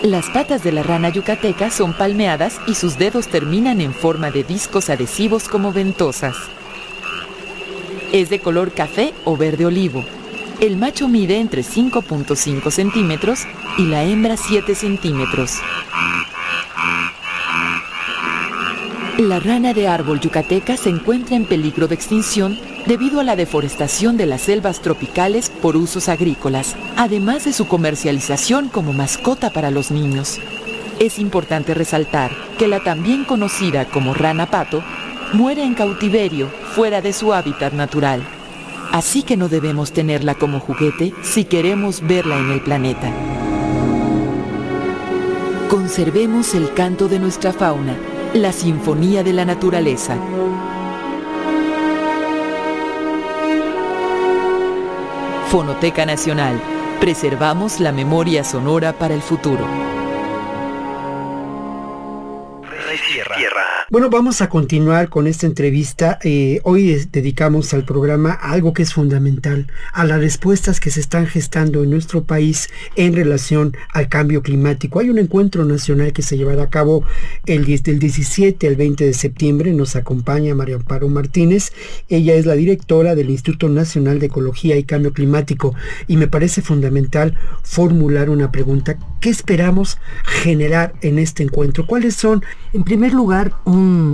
Las 0.03 0.31
patas 0.31 0.63
de 0.63 0.71
la 0.71 0.81
rana 0.81 1.09
yucateca 1.09 1.69
son 1.69 1.94
palmeadas 1.94 2.59
y 2.65 2.74
sus 2.74 2.98
dedos 2.98 3.27
terminan 3.27 3.81
en 3.81 3.94
forma 3.94 4.31
de 4.31 4.44
discos 4.44 4.89
adhesivos 4.89 5.48
como 5.48 5.71
ventosas. 5.71 6.36
Es 8.12 8.31
de 8.31 8.39
color 8.39 8.74
café 8.74 9.13
o 9.25 9.38
verde 9.38 9.68
olivo. 9.68 10.03
El 10.59 10.77
macho 10.77 11.07
mide 11.07 11.39
entre 11.39 11.62
5.5 11.62 12.71
centímetros 12.71 13.42
y 13.77 13.86
la 13.86 14.03
hembra 14.03 14.38
7 14.38 14.74
centímetros. 14.74 15.59
La 19.19 19.39
rana 19.39 19.75
de 19.75 19.88
árbol 19.88 20.19
yucateca 20.19 20.77
se 20.77 20.89
encuentra 20.89 21.36
en 21.36 21.45
peligro 21.45 21.88
de 21.88 21.94
extinción 21.94 22.57
debido 22.86 23.19
a 23.19 23.24
la 23.24 23.36
deforestación 23.36 24.18
de 24.18 24.25
las 24.25 24.42
selvas 24.42 24.81
tropicales 24.81 25.50
por 25.50 25.78
usos 25.78 26.10
agrícolas, 26.10 26.75
además 26.98 27.45
de 27.45 27.54
su 27.54 27.68
comercialización 27.68 28.69
como 28.69 28.94
mascota 28.94 29.51
para 29.51 29.72
los 29.72 29.92
niños. 29.92 30.39
Es 31.00 31.19
importante 31.19 31.74
resaltar 31.74 32.31
que 32.57 32.68
la 32.68 32.80
también 32.83 33.24
conocida 33.24 33.86
como 33.86 34.13
rana 34.13 34.45
pato 34.48 34.83
muere 35.33 35.63
en 35.63 35.74
cautiverio 35.74 36.50
fuera 36.75 37.01
de 37.01 37.13
su 37.13 37.33
hábitat 37.33 37.74
natural. 37.74 38.22
Así 38.92 39.24
que 39.24 39.38
no 39.38 39.48
debemos 39.48 39.94
tenerla 39.94 40.36
como 40.36 40.60
juguete 40.60 41.13
si 41.24 41.45
queremos 41.45 42.06
verla 42.06 42.38
en 42.38 42.51
el 42.51 42.62
planeta. 42.62 43.12
Conservemos 45.69 46.54
el 46.54 46.74
canto 46.74 47.07
de 47.07 47.18
nuestra 47.18 47.54
fauna, 47.54 47.95
la 48.34 48.51
sinfonía 48.51 49.24
de 49.24 49.31
la 49.31 49.45
naturaleza. 49.45 50.17
Fonoteca 55.51 56.05
Nacional. 56.05 56.62
Preservamos 57.01 57.81
la 57.81 57.91
memoria 57.91 58.41
sonora 58.46 58.93
para 58.93 59.13
el 59.13 59.22
futuro. 59.22 59.67
Bueno, 63.91 64.10
vamos 64.10 64.41
a 64.41 64.48
continuar 64.48 65.10
con 65.10 65.27
esta 65.27 65.45
entrevista. 65.45 66.17
Eh, 66.24 66.62
hoy 66.63 66.95
dedicamos 67.12 67.74
al 67.74 67.83
programa 67.83 68.31
algo 68.31 68.71
que 68.71 68.83
es 68.83 68.93
fundamental, 68.93 69.67
a 69.91 70.05
las 70.05 70.21
respuestas 70.21 70.79
que 70.79 70.89
se 70.89 71.01
están 71.01 71.27
gestando 71.27 71.83
en 71.83 71.89
nuestro 71.89 72.24
país 72.24 72.69
en 72.95 73.13
relación 73.13 73.75
al 73.91 74.07
cambio 74.07 74.43
climático. 74.43 75.00
Hay 75.00 75.10
un 75.10 75.19
encuentro 75.19 75.65
nacional 75.65 76.13
que 76.13 76.21
se 76.21 76.38
llevará 76.38 76.63
a 76.63 76.69
cabo 76.69 77.03
el, 77.45 77.65
del 77.65 78.00
17 78.00 78.65
al 78.65 78.77
20 78.77 79.03
de 79.03 79.13
septiembre. 79.13 79.74
Nos 79.74 79.98
acompaña 79.98 80.55
María 80.55 80.77
Amparo 80.77 81.10
Martínez. 81.10 81.74
Ella 82.07 82.36
es 82.36 82.45
la 82.45 82.53
directora 82.53 83.13
del 83.13 83.29
Instituto 83.29 83.67
Nacional 83.67 84.19
de 84.19 84.27
Ecología 84.27 84.77
y 84.77 84.86
Cambio 84.86 85.12
Climático 85.12 85.75
y 86.07 86.15
me 86.15 86.29
parece 86.29 86.62
fundamental 86.62 87.36
formular 87.63 88.29
una 88.29 88.53
pregunta. 88.53 88.98
¿Qué 89.19 89.29
esperamos 89.29 89.98
generar 90.24 90.93
en 91.01 91.19
este 91.19 91.43
encuentro? 91.43 91.86
¿Cuáles 91.86 92.15
son, 92.15 92.41
en 92.71 92.86
primer 92.86 93.13
lugar, 93.13 93.51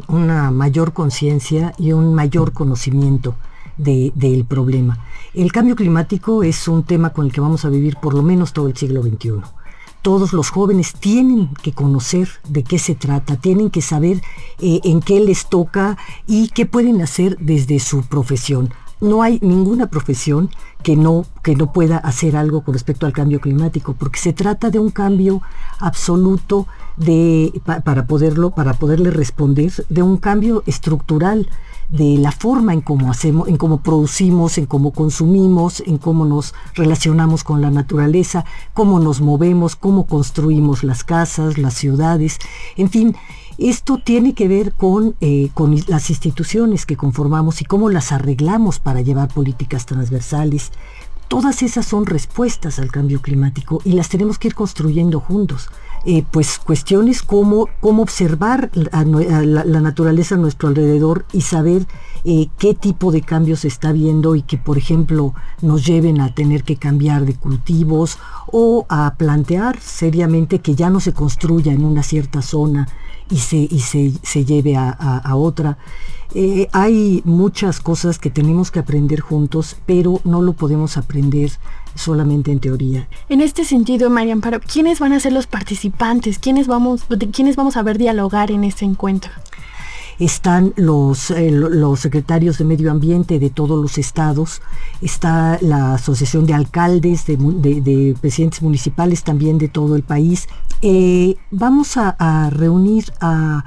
una 0.07 0.51
mayor 0.51 0.93
conciencia 0.93 1.73
y 1.77 1.91
un 1.91 2.13
mayor 2.13 2.53
conocimiento 2.53 3.35
del 3.77 4.45
problema. 4.45 4.99
El 5.33 5.51
cambio 5.51 5.75
climático 5.75 6.43
es 6.43 6.67
un 6.67 6.83
tema 6.83 7.11
con 7.11 7.25
el 7.25 7.31
que 7.31 7.41
vamos 7.41 7.63
a 7.63 7.69
vivir 7.69 7.97
por 8.01 8.13
lo 8.13 8.23
menos 8.23 8.53
todo 8.53 8.67
el 8.67 8.75
siglo 8.75 9.03
XXI. 9.03 9.41
Todos 10.01 10.33
los 10.33 10.49
jóvenes 10.49 10.93
tienen 10.93 11.49
que 11.61 11.73
conocer 11.73 12.29
de 12.47 12.63
qué 12.63 12.79
se 12.79 12.95
trata, 12.95 13.35
tienen 13.35 13.69
que 13.69 13.81
saber 13.81 14.21
eh, 14.59 14.79
en 14.83 15.01
qué 15.01 15.19
les 15.19 15.47
toca 15.47 15.97
y 16.25 16.49
qué 16.49 16.65
pueden 16.65 17.01
hacer 17.01 17.37
desde 17.39 17.79
su 17.79 18.03
profesión 18.03 18.69
no 19.01 19.21
hay 19.21 19.39
ninguna 19.41 19.87
profesión 19.87 20.49
que 20.83 20.95
no, 20.95 21.25
que 21.43 21.55
no 21.55 21.71
pueda 21.71 21.97
hacer 21.97 22.35
algo 22.35 22.61
con 22.61 22.73
respecto 22.73 23.05
al 23.05 23.13
cambio 23.13 23.39
climático, 23.39 23.93
porque 23.97 24.19
se 24.19 24.33
trata 24.33 24.69
de 24.69 24.79
un 24.79 24.89
cambio 24.89 25.41
absoluto 25.79 26.67
de, 26.95 27.61
para, 27.83 28.07
poderlo, 28.07 28.51
para 28.51 28.73
poderle 28.73 29.11
responder, 29.11 29.71
de 29.89 30.01
un 30.01 30.17
cambio 30.17 30.63
estructural 30.65 31.49
de 31.89 32.17
la 32.17 32.31
forma 32.31 32.73
en 32.73 32.81
cómo 32.81 33.09
hacemos, 33.11 33.47
en 33.47 33.57
cómo 33.57 33.79
producimos, 33.79 34.57
en 34.57 34.65
cómo 34.65 34.91
consumimos, 34.91 35.81
en 35.85 35.97
cómo 35.97 36.25
nos 36.25 36.53
relacionamos 36.73 37.43
con 37.43 37.61
la 37.61 37.71
naturaleza, 37.71 38.45
cómo 38.73 38.99
nos 38.99 39.21
movemos, 39.21 39.75
cómo 39.75 40.05
construimos 40.05 40.83
las 40.83 41.03
casas, 41.03 41.57
las 41.57 41.75
ciudades, 41.75 42.39
en 42.75 42.89
fin, 42.89 43.15
esto 43.57 43.97
tiene 43.97 44.33
que 44.33 44.47
ver 44.47 44.73
con, 44.73 45.15
eh, 45.21 45.49
con 45.53 45.75
las 45.87 46.09
instituciones 46.09 46.85
que 46.85 46.95
conformamos 46.95 47.61
y 47.61 47.65
cómo 47.65 47.89
las 47.89 48.11
arreglamos 48.11 48.79
para 48.79 49.01
llevar 49.01 49.29
políticas 49.29 49.85
transversales 49.85 50.71
todas 51.27 51.61
esas 51.61 51.85
son 51.85 52.05
respuestas 52.05 52.79
al 52.79 52.91
cambio 52.91 53.21
climático 53.21 53.81
y 53.83 53.93
las 53.93 54.09
tenemos 54.09 54.39
que 54.39 54.49
ir 54.49 54.55
construyendo 54.55 55.19
juntos. 55.19 55.69
Eh, 56.05 56.23
pues 56.31 56.59
cuestiones 56.59 57.21
como 57.21 57.67
cómo 57.81 58.01
observar 58.01 58.71
a, 58.91 59.03
la, 59.03 59.81
naturaleza 59.81 60.35
a 60.35 60.37
nuestro 60.37 60.69
alrededor 60.69 61.25
y 61.33 61.41
saber 61.41 61.85
eh, 62.23 62.47
qué 62.57 62.73
tipo 62.73 63.11
de 63.11 63.21
cambios 63.21 63.61
se 63.61 63.67
está 63.67 63.91
viendo 63.91 64.35
y 64.35 64.41
que, 64.41 64.57
por 64.57 64.77
ejemplo, 64.77 65.33
nos 65.61 65.85
lleven 65.85 66.21
a 66.21 66.33
tener 66.33 66.63
que 66.63 66.77
cambiar 66.77 67.25
de 67.25 67.35
cultivos 67.35 68.19
o 68.47 68.85
a 68.89 69.15
plantear 69.17 69.79
seriamente 69.79 70.59
que 70.59 70.75
ya 70.75 70.89
no 70.89 70.99
se 70.99 71.13
construya 71.13 71.73
en 71.73 71.83
una 71.83 72.03
cierta 72.03 72.41
zona 72.41 72.87
y 73.29 73.37
se, 73.37 73.57
y 73.57 73.79
se, 73.79 74.45
lleve 74.45 74.77
a, 74.77 75.35
otra. 75.35 75.77
Eh, 76.35 76.67
hay 76.71 77.21
muchas 77.25 77.79
cosas 77.79 78.19
que 78.19 78.29
tenemos 78.29 78.71
que 78.71 78.79
aprender 78.79 79.19
juntos, 79.19 79.77
pero 79.85 80.21
no 80.23 80.41
lo 80.41 80.53
podemos 80.53 80.97
aprender 80.97 81.51
solamente 81.95 82.51
en 82.51 82.59
teoría. 82.59 83.07
En 83.29 83.41
este 83.41 83.63
sentido, 83.63 84.09
Marian 84.09 84.41
pero 84.41 84.59
¿quiénes 84.59 84.99
van 84.99 85.13
a 85.13 85.19
ser 85.19 85.33
los 85.33 85.47
participantes? 85.47 86.39
¿Quiénes 86.39 86.67
vamos, 86.67 87.05
¿Quiénes 87.31 87.55
vamos 87.55 87.77
a 87.77 87.83
ver 87.83 87.97
dialogar 87.97 88.51
en 88.51 88.63
este 88.63 88.85
encuentro? 88.85 89.31
están 90.19 90.73
los, 90.75 91.31
eh, 91.31 91.51
los 91.51 91.99
secretarios 91.99 92.57
de 92.57 92.65
medio 92.65 92.91
ambiente 92.91 93.39
de 93.39 93.49
todos 93.49 93.79
los 93.81 93.97
estados, 93.97 94.61
está 95.01 95.59
la 95.61 95.93
asociación 95.95 96.45
de 96.45 96.53
alcaldes, 96.53 97.25
de, 97.27 98.15
presidentes 98.19 98.61
municipales 98.61 99.23
también 99.23 99.57
de 99.57 99.67
todo 99.67 99.95
el 99.95 100.03
país. 100.03 100.47
Eh, 100.81 101.35
vamos 101.51 101.97
a, 101.97 102.49
reunir 102.51 103.05
a, 103.21 103.65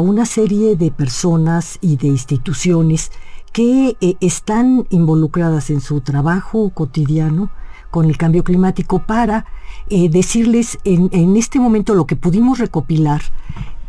una 0.00 0.26
serie 0.26 0.76
de 0.76 0.90
personas 0.90 1.78
y 1.80 1.96
de 1.96 2.08
instituciones 2.08 3.12
que 3.52 3.96
eh, 4.00 4.16
están 4.20 4.86
involucradas 4.90 5.70
en 5.70 5.80
su 5.80 6.00
trabajo 6.00 6.70
cotidiano 6.70 7.50
con 7.90 8.04
el 8.06 8.18
cambio 8.18 8.44
climático 8.44 8.98
para 8.98 9.46
eh, 9.88 10.08
decirles 10.10 10.78
en, 10.84 11.36
este 11.36 11.58
momento 11.58 11.94
lo 11.94 12.06
que 12.06 12.16
pudimos 12.16 12.58
recopilar 12.58 13.22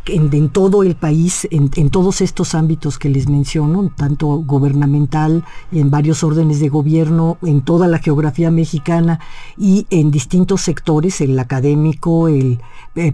en, 0.08 0.48
todo 0.48 0.82
el 0.82 0.96
país, 0.96 1.46
en, 1.50 1.90
todos 1.90 2.20
estos 2.20 2.54
ámbitos 2.54 2.98
que 2.98 3.08
les 3.08 3.28
menciono, 3.28 3.90
tanto 3.96 4.26
gubernamental, 4.26 5.44
en 5.72 5.90
varios 5.90 6.24
órdenes 6.24 6.60
de 6.60 6.68
gobierno, 6.68 7.38
en 7.42 7.62
toda 7.62 7.88
la 7.88 7.98
geografía 7.98 8.50
mexicana 8.50 9.20
y 9.56 9.86
en 9.90 10.10
distintos 10.10 10.62
sectores, 10.62 11.20
el 11.20 11.38
académico, 11.38 12.28
el, 12.28 12.60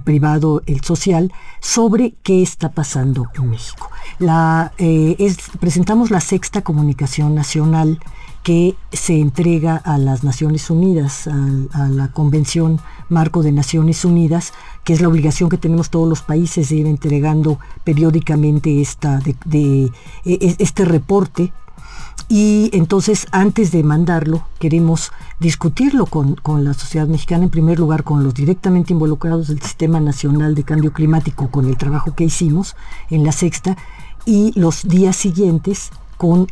privado, 0.04 0.62
el 0.66 0.80
social, 0.80 1.32
sobre 1.60 2.14
qué 2.22 2.42
está 2.42 2.70
pasando 2.70 3.26
en 3.34 3.50
México. 3.50 3.90
La, 4.18 4.72
eh, 4.78 5.34
presentamos 5.60 6.10
la 6.10 6.20
sexta 6.20 6.62
comunicación 6.62 7.34
nacional 7.34 7.98
que 8.44 8.76
se 8.92 9.18
entrega 9.18 9.74
a 9.74 9.96
las 9.96 10.22
Naciones 10.22 10.68
Unidas, 10.70 11.26
a, 11.26 11.88
la 11.88 12.12
Convención 12.12 12.78
Marco 13.08 13.42
de 13.42 13.52
Naciones 13.52 14.04
Unidas, 14.04 14.52
que 14.84 14.92
es 14.92 15.00
la 15.00 15.08
obligación 15.08 15.48
que 15.48 15.56
tenemos 15.56 15.88
todos 15.88 16.06
los 16.06 16.20
países 16.20 16.68
de 16.68 16.76
ir 16.76 16.86
entregando 16.86 17.58
periódicamente 17.84 18.82
esta, 18.82 19.18
de, 19.46 19.84
e, 19.84 19.90
e, 20.24 20.56
este 20.58 20.84
reporte. 20.84 21.54
Y 22.28 22.68
entonces, 22.74 23.26
antes 23.32 23.72
de 23.72 23.82
mandarlo, 23.82 24.46
queremos 24.58 25.10
discutirlo 25.40 26.04
con, 26.04 26.34
con, 26.34 26.64
la 26.64 26.74
sociedad 26.74 27.06
mexicana, 27.06 27.44
en 27.44 27.50
primer 27.50 27.78
lugar 27.78 28.04
con 28.04 28.22
los 28.22 28.34
directamente 28.34 28.92
involucrados 28.92 29.48
del 29.48 29.62
Sistema 29.62 30.00
Nacional 30.00 30.54
de 30.54 30.64
Cambio 30.64 30.92
Climático, 30.92 31.50
con 31.50 31.66
el 31.66 31.78
trabajo 31.78 32.14
que 32.14 32.24
hicimos 32.24 32.76
en 33.08 33.24
la 33.24 33.32
sexta, 33.32 33.78
y 34.26 34.52
los 34.58 34.86
días 34.86 35.16
siguientes 35.16 35.90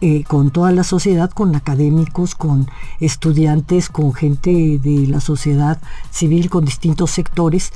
eh, 0.01 0.25
con, 0.25 0.51
toda 0.51 0.73
la 0.73 0.85
sociedad, 0.85 1.31
con 1.31 1.55
académicos, 1.55 2.35
con 2.35 2.69
estudiantes, 3.01 3.89
con 3.89 4.13
gente 4.13 4.79
de 4.79 5.07
la 5.07 5.21
sociedad 5.21 5.81
civil, 6.11 6.51
con 6.51 6.65
distintos 6.65 7.11
sectores, 7.11 7.73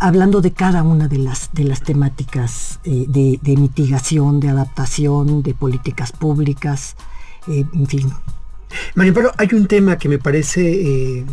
hablando 0.00 0.40
de 0.40 0.52
cada 0.52 0.82
una 0.82 1.08
de 1.08 1.18
las, 1.18 1.50
de 1.52 1.64
las 1.64 1.82
temáticas 1.82 2.80
eh, 2.84 3.06
de, 3.08 3.56
mitigación, 3.56 4.40
de 4.40 4.48
adaptación, 4.48 5.42
de 5.42 5.54
políticas 5.54 6.12
públicas, 6.12 6.96
eh, 7.48 7.64
en 7.72 7.86
fin, 7.86 8.12
María 8.94 9.12
Pablo, 9.12 9.32
hay 9.36 9.48
un 9.52 9.66
tema 9.66 9.98
que 9.98 10.08
me 10.08 10.18
parece 10.18 10.62
eh, 10.62 11.24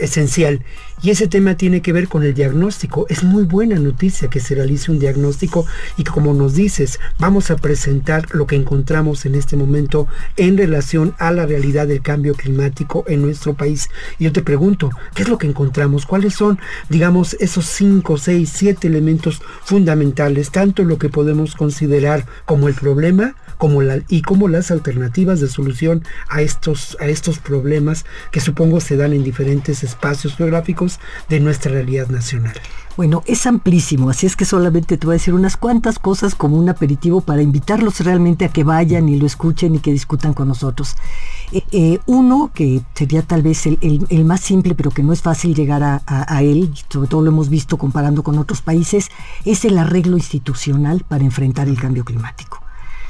esencial 0.00 0.62
y 1.02 1.10
ese 1.10 1.28
tema 1.28 1.56
tiene 1.56 1.82
que 1.82 1.92
ver 1.92 2.08
con 2.08 2.22
el 2.22 2.34
diagnóstico. 2.34 3.06
Es 3.08 3.22
muy 3.22 3.44
buena 3.44 3.78
noticia 3.78 4.28
que 4.28 4.40
se 4.40 4.54
realice 4.54 4.90
un 4.90 4.98
diagnóstico 4.98 5.66
y 5.96 6.04
que 6.04 6.10
como 6.10 6.32
nos 6.32 6.54
dices, 6.54 6.98
vamos 7.18 7.50
a 7.50 7.56
presentar 7.56 8.34
lo 8.34 8.46
que 8.46 8.56
encontramos 8.56 9.26
en 9.26 9.34
este 9.34 9.56
momento 9.56 10.08
en 10.36 10.56
relación 10.56 11.14
a 11.18 11.32
la 11.32 11.46
realidad 11.46 11.86
del 11.86 12.02
cambio 12.02 12.34
climático 12.34 13.04
en 13.08 13.22
nuestro 13.22 13.54
país. 13.54 13.88
Y 14.18 14.24
yo 14.24 14.32
te 14.32 14.42
pregunto, 14.42 14.90
¿qué 15.14 15.22
es 15.22 15.28
lo 15.28 15.38
que 15.38 15.46
encontramos? 15.46 16.06
¿Cuáles 16.06 16.34
son, 16.34 16.58
digamos, 16.88 17.36
esos 17.40 17.66
cinco, 17.66 18.16
seis, 18.16 18.50
siete 18.54 18.88
elementos 18.88 19.42
fundamentales, 19.64 20.50
tanto 20.50 20.82
lo 20.82 20.98
que 20.98 21.08
podemos 21.08 21.54
considerar 21.54 22.26
como 22.46 22.68
el 22.68 22.74
problema 22.74 23.34
como 23.58 23.82
y 24.08 24.22
como 24.22 24.48
las 24.48 24.70
alternativas 24.70 25.40
de 25.40 25.48
solución 25.48 26.02
a 26.28 26.40
estos 26.40 26.96
a 27.00 27.06
estos 27.06 27.38
problemas 27.38 28.04
que 28.30 28.40
supongo 28.40 28.80
se 28.80 28.96
dan 28.96 29.12
en 29.12 29.24
diferentes 29.24 29.82
espacios 29.82 30.36
geográficos 30.36 30.98
de 31.28 31.40
nuestra 31.40 31.72
realidad 31.72 32.08
nacional. 32.08 32.54
Bueno, 32.96 33.22
es 33.26 33.46
amplísimo, 33.46 34.08
así 34.08 34.24
es 34.24 34.36
que 34.36 34.46
solamente 34.46 34.96
te 34.96 35.06
voy 35.06 35.14
a 35.14 35.18
decir 35.18 35.34
unas 35.34 35.58
cuantas 35.58 35.98
cosas 35.98 36.34
como 36.34 36.56
un 36.56 36.70
aperitivo 36.70 37.20
para 37.20 37.42
invitarlos 37.42 38.00
realmente 38.00 38.46
a 38.46 38.48
que 38.48 38.64
vayan 38.64 39.10
y 39.10 39.18
lo 39.18 39.26
escuchen 39.26 39.74
y 39.74 39.80
que 39.80 39.92
discutan 39.92 40.32
con 40.32 40.48
nosotros. 40.48 40.96
Eh, 41.52 41.62
eh, 41.72 41.98
uno, 42.06 42.50
que 42.54 42.80
sería 42.94 43.20
tal 43.20 43.42
vez 43.42 43.66
el, 43.66 44.24
más 44.24 44.40
simple, 44.40 44.74
pero 44.74 44.90
que 44.90 45.02
no 45.02 45.12
es 45.12 45.20
fácil 45.20 45.54
llegar 45.54 45.82
a, 45.82 46.02
a, 46.06 46.42
él, 46.42 46.72
sobre 46.88 47.08
todo 47.08 47.20
lo 47.20 47.30
hemos 47.30 47.50
visto 47.50 47.76
comparando 47.76 48.22
con 48.22 48.38
otros 48.38 48.62
países, 48.62 49.10
es 49.44 49.66
el 49.66 49.76
arreglo 49.76 50.16
institucional 50.16 51.04
para 51.06 51.22
enfrentar 51.22 51.68
el 51.68 51.78
cambio 51.78 52.02
climático. 52.02 52.65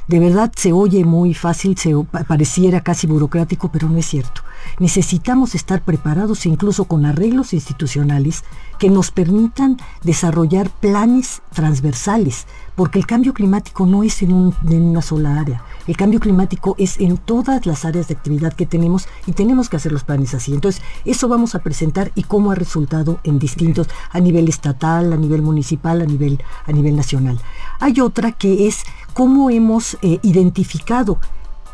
De 0.08 0.20
verdad 0.20 0.52
se 0.54 0.72
oye 0.72 1.04
muy 1.04 1.34
fácil, 1.34 1.76
se 1.76 1.92
pareciera 2.28 2.80
casi 2.80 3.08
burocrático, 3.08 3.72
pero 3.72 3.88
no 3.88 3.98
es 3.98 4.06
cierto. 4.06 4.42
Necesitamos 4.78 5.56
estar 5.56 5.82
preparados 5.82 6.46
incluso 6.46 6.84
con 6.84 7.06
arreglos 7.06 7.52
institucionales 7.52 8.44
que 8.78 8.88
nos 8.88 9.10
permitan 9.10 9.78
desarrollar 10.02 10.70
planes 10.70 11.42
transversales, 11.52 12.46
porque 12.76 12.98
el 12.98 13.06
cambio 13.06 13.34
climático 13.34 13.86
no 13.86 14.02
es 14.02 14.22
en, 14.22 14.52
una 14.62 15.02
sola 15.02 15.40
área. 15.40 15.64
El 15.86 15.96
cambio 15.96 16.20
climático 16.20 16.76
es 16.78 17.00
en 17.00 17.16
todas 17.16 17.66
las 17.66 17.84
áreas 17.84 18.08
de 18.08 18.14
actividad 18.14 18.52
que 18.52 18.66
tenemos 18.66 19.08
y 19.26 19.32
tenemos 19.32 19.68
que 19.68 19.76
hacer 19.76 19.92
los 19.92 20.04
planes 20.04 20.34
así. 20.34 20.52
Entonces, 20.52 20.82
eso 21.04 21.26
vamos 21.26 21.54
a 21.54 21.60
presentar 21.60 22.12
y 22.14 22.24
cómo 22.24 22.52
ha 22.52 22.54
resultado 22.54 23.18
en 23.24 23.38
distintos, 23.38 23.88
a 24.10 24.20
nivel 24.20 24.48
estatal, 24.48 25.12
a 25.12 25.16
nivel 25.16 25.42
municipal, 25.42 26.02
a 26.02 26.04
nivel, 26.04 26.40
a 26.66 26.72
nivel 26.72 26.94
nacional. 26.94 27.40
Hay 27.80 28.00
otra 28.00 28.32
que 28.32 28.68
es 28.68 28.82
cómo 29.14 29.48
hemos 29.48 29.96
eh, 30.02 30.18
identificado 30.22 31.18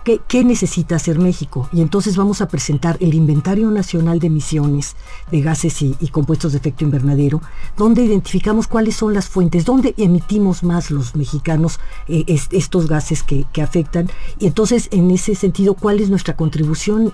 qué, 0.05 0.45
necesita 0.45 0.97
hacer 0.97 1.19
México. 1.19 1.69
Y 1.73 1.81
entonces 1.81 2.17
vamos 2.17 2.41
a 2.41 2.49
presentar 2.49 2.97
el 3.01 3.15
Inventario 3.15 3.71
Nacional 3.71 4.19
de 4.19 4.27
Emisiones 4.29 4.97
de 5.31 5.41
Gases 5.41 5.83
y, 5.83 6.09
Compuestos 6.09 6.53
de 6.53 6.59
Efecto 6.59 6.85
Invernadero, 6.85 7.41
donde 7.77 8.03
identificamos 8.03 8.67
cuáles 8.69 8.97
son 8.97 9.15
las 9.15 9.29
fuentes, 9.29 9.65
dónde 9.65 9.95
emitimos 9.97 10.63
más 10.63 10.91
los 10.91 11.17
mexicanos 11.17 11.81
eh, 12.09 12.25
estos 12.51 12.89
gases 12.89 13.23
que, 13.23 13.47
afectan. 13.63 14.11
Y 14.39 14.47
entonces, 14.47 14.89
en 14.91 15.11
ese 15.11 15.35
sentido, 15.35 15.75
cuál 15.75 16.01
es 16.01 16.11
nuestra 16.11 16.37
contribución 16.37 17.13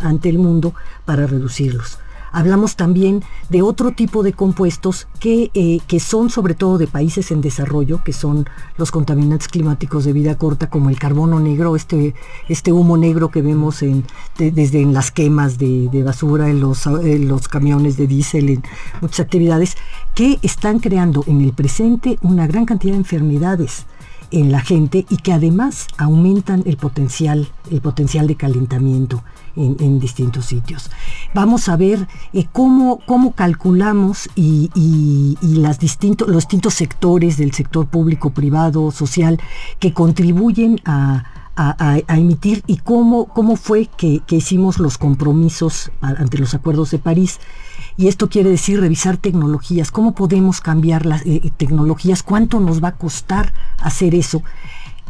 ante 0.00 0.28
el 0.30 0.38
mundo 0.38 0.74
para 1.04 1.26
reducirlos. 1.26 1.98
Hablamos 2.32 2.76
también 2.76 3.22
de 3.50 3.62
otro 3.62 3.92
tipo 3.92 4.22
de 4.22 4.32
compuestos 4.32 5.06
que, 5.20 5.50
eh, 5.54 5.80
que 5.86 6.00
son 6.00 6.30
sobre 6.30 6.54
todo 6.54 6.78
de 6.78 6.86
países 6.86 7.30
en 7.30 7.40
desarrollo, 7.40 8.02
que 8.02 8.12
son 8.12 8.46
los 8.76 8.90
contaminantes 8.90 9.48
climáticos 9.48 10.04
de 10.04 10.12
vida 10.12 10.36
corta, 10.36 10.70
como 10.70 10.90
el 10.90 10.98
carbono 10.98 11.40
negro, 11.40 11.76
este, 11.76 12.14
este 12.48 12.72
humo 12.72 12.96
negro 12.96 13.30
que 13.30 13.42
vemos 13.42 13.82
en, 13.82 14.04
desde 14.38 14.80
en 14.80 14.94
las 14.94 15.10
quemas 15.10 15.58
de, 15.58 16.02
basura, 16.04 16.48
en 16.48 16.60
los, 16.60 16.86
en 16.86 17.28
los 17.28 17.48
camiones 17.48 17.96
de 17.96 18.06
diésel, 18.06 18.48
en 18.48 18.62
muchas 19.00 19.20
actividades, 19.20 19.76
que 20.14 20.38
están 20.42 20.78
creando 20.78 21.24
en 21.26 21.40
el 21.42 21.52
presente 21.52 22.18
una 22.22 22.46
gran 22.46 22.64
cantidad 22.64 22.92
de 22.92 22.98
enfermedades 22.98 23.86
en 24.32 24.50
la 24.50 24.60
gente 24.60 25.06
y 25.08 25.18
que 25.18 25.32
además 25.32 25.86
aumentan 25.98 26.62
el 26.66 26.76
potencial, 26.76 27.48
el 27.70 27.80
potencial 27.80 28.26
de 28.26 28.36
calentamiento 28.36 29.22
en, 29.56 30.00
distintos 30.00 30.46
sitios. 30.46 30.90
Vamos 31.34 31.68
a 31.68 31.76
ver 31.76 32.08
eh, 32.32 32.46
cómo, 32.52 33.00
cómo, 33.06 33.32
calculamos 33.32 34.28
y, 34.34 34.70
las 35.42 35.78
los 36.26 36.46
distintos 36.48 36.74
sectores 36.74 37.36
del 37.36 37.52
sector 37.52 37.86
público, 37.86 38.30
privado, 38.30 38.90
social, 38.90 39.38
que 39.78 39.92
contribuyen 39.92 40.80
a, 40.84 41.24
emitir 42.08 42.62
y 42.66 42.78
cómo, 42.78 43.26
cómo 43.26 43.56
fue 43.56 43.86
que, 43.96 44.22
hicimos 44.30 44.78
los 44.78 44.96
compromisos 44.96 45.90
ante 46.00 46.38
los 46.38 46.54
acuerdos 46.54 46.90
de 46.90 46.98
París. 46.98 47.40
Y 47.96 48.08
esto 48.08 48.28
quiere 48.28 48.50
decir 48.50 48.80
revisar 48.80 49.16
tecnologías, 49.16 49.90
cómo 49.90 50.14
podemos 50.14 50.60
cambiar 50.60 51.06
las 51.06 51.22
eh, 51.26 51.52
tecnologías, 51.56 52.22
cuánto 52.22 52.60
nos 52.60 52.82
va 52.82 52.88
a 52.88 52.96
costar 52.96 53.52
hacer 53.78 54.14
eso 54.14 54.42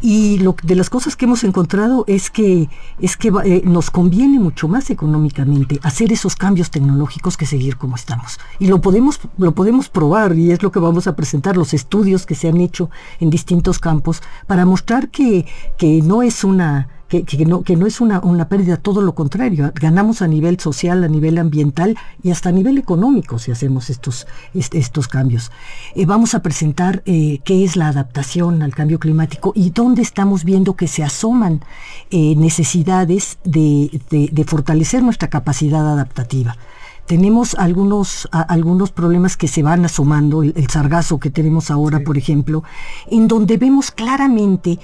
Y 0.01 0.39
lo, 0.39 0.53
de 0.63 0.75
las 0.75 0.89
cosas 0.89 1.15
que 1.15 1.23
hemos 1.23 1.45
encontrado 1.45 2.03
es 2.07 2.29
que, 2.29 2.69
es 2.99 3.15
que 3.15 3.31
eh, 3.45 3.61
nos 3.63 3.89
conviene 3.89 4.37
mucho 4.37 4.67
más 4.67 4.89
económicamente 4.89 5.79
hacer 5.81 6.11
esos 6.11 6.35
cambios 6.35 6.71
tecnológicos 6.71 7.37
que 7.37 7.45
seguir 7.45 7.77
como 7.77 7.95
estamos. 7.95 8.37
Y 8.59 8.67
lo 8.67 8.81
podemos, 8.81 9.21
lo 9.37 9.53
podemos 9.53 9.87
probar 9.87 10.37
y 10.37 10.51
es 10.51 10.61
lo 10.61 10.73
que 10.73 10.79
vamos 10.79 11.07
a 11.07 11.15
presentar, 11.15 11.55
los 11.55 11.73
estudios 11.73 12.25
que 12.25 12.35
se 12.35 12.49
han 12.49 12.59
hecho 12.59 12.89
en 13.21 13.29
distintos 13.29 13.79
campos 13.79 14.21
para 14.45 14.65
mostrar 14.65 15.09
que, 15.09 15.45
que 15.77 16.01
no 16.01 16.21
es 16.21 16.43
una 16.43 16.89
que, 17.21 17.45
no, 17.45 17.61
que 17.61 17.75
no 17.75 17.85
es 17.85 18.01
una, 18.01 18.19
una, 18.21 18.49
pérdida, 18.49 18.77
todo 18.77 19.01
lo 19.01 19.13
contrario. 19.13 19.71
Ganamos 19.75 20.21
a 20.23 20.27
nivel 20.27 20.59
social, 20.59 21.03
a 21.03 21.07
nivel 21.07 21.37
ambiental 21.37 21.95
y 22.23 22.31
hasta 22.31 22.49
a 22.49 22.51
nivel 22.51 22.79
económico 22.79 23.37
si 23.37 23.51
hacemos 23.51 23.91
estos, 23.91 24.25
estos 24.53 25.07
cambios. 25.07 25.51
Eh, 25.95 26.05
vamos 26.07 26.33
a 26.33 26.41
presentar 26.41 27.03
eh, 27.05 27.39
qué 27.43 27.63
es 27.63 27.75
la 27.75 27.89
adaptación 27.89 28.63
al 28.63 28.73
cambio 28.73 28.99
climático 28.99 29.53
y 29.55 29.69
dónde 29.69 30.01
estamos 30.01 30.43
viendo 30.43 30.75
que 30.75 30.87
se 30.87 31.03
asoman 31.03 31.61
eh, 32.09 32.35
necesidades 32.35 33.37
de, 33.43 34.01
de, 34.09 34.43
fortalecer 34.45 35.03
nuestra 35.03 35.29
capacidad 35.29 35.87
adaptativa 35.87 36.57
tenemos 37.05 37.55
algunos, 37.55 38.29
algunos 38.31 38.91
problemas 38.91 39.35
que 39.35 39.49
se 39.49 39.61
van 39.61 39.83
asomando, 39.83 40.41
el, 40.41 40.69
sargazo 40.69 41.19
que 41.19 41.29
tenemos 41.29 41.69
ahora, 41.69 41.99
por 41.99 42.17
ejemplo, 42.17 42.63
en 43.07 43.27
donde 43.27 43.57
vemos 43.57 43.91
claramente 43.91 44.79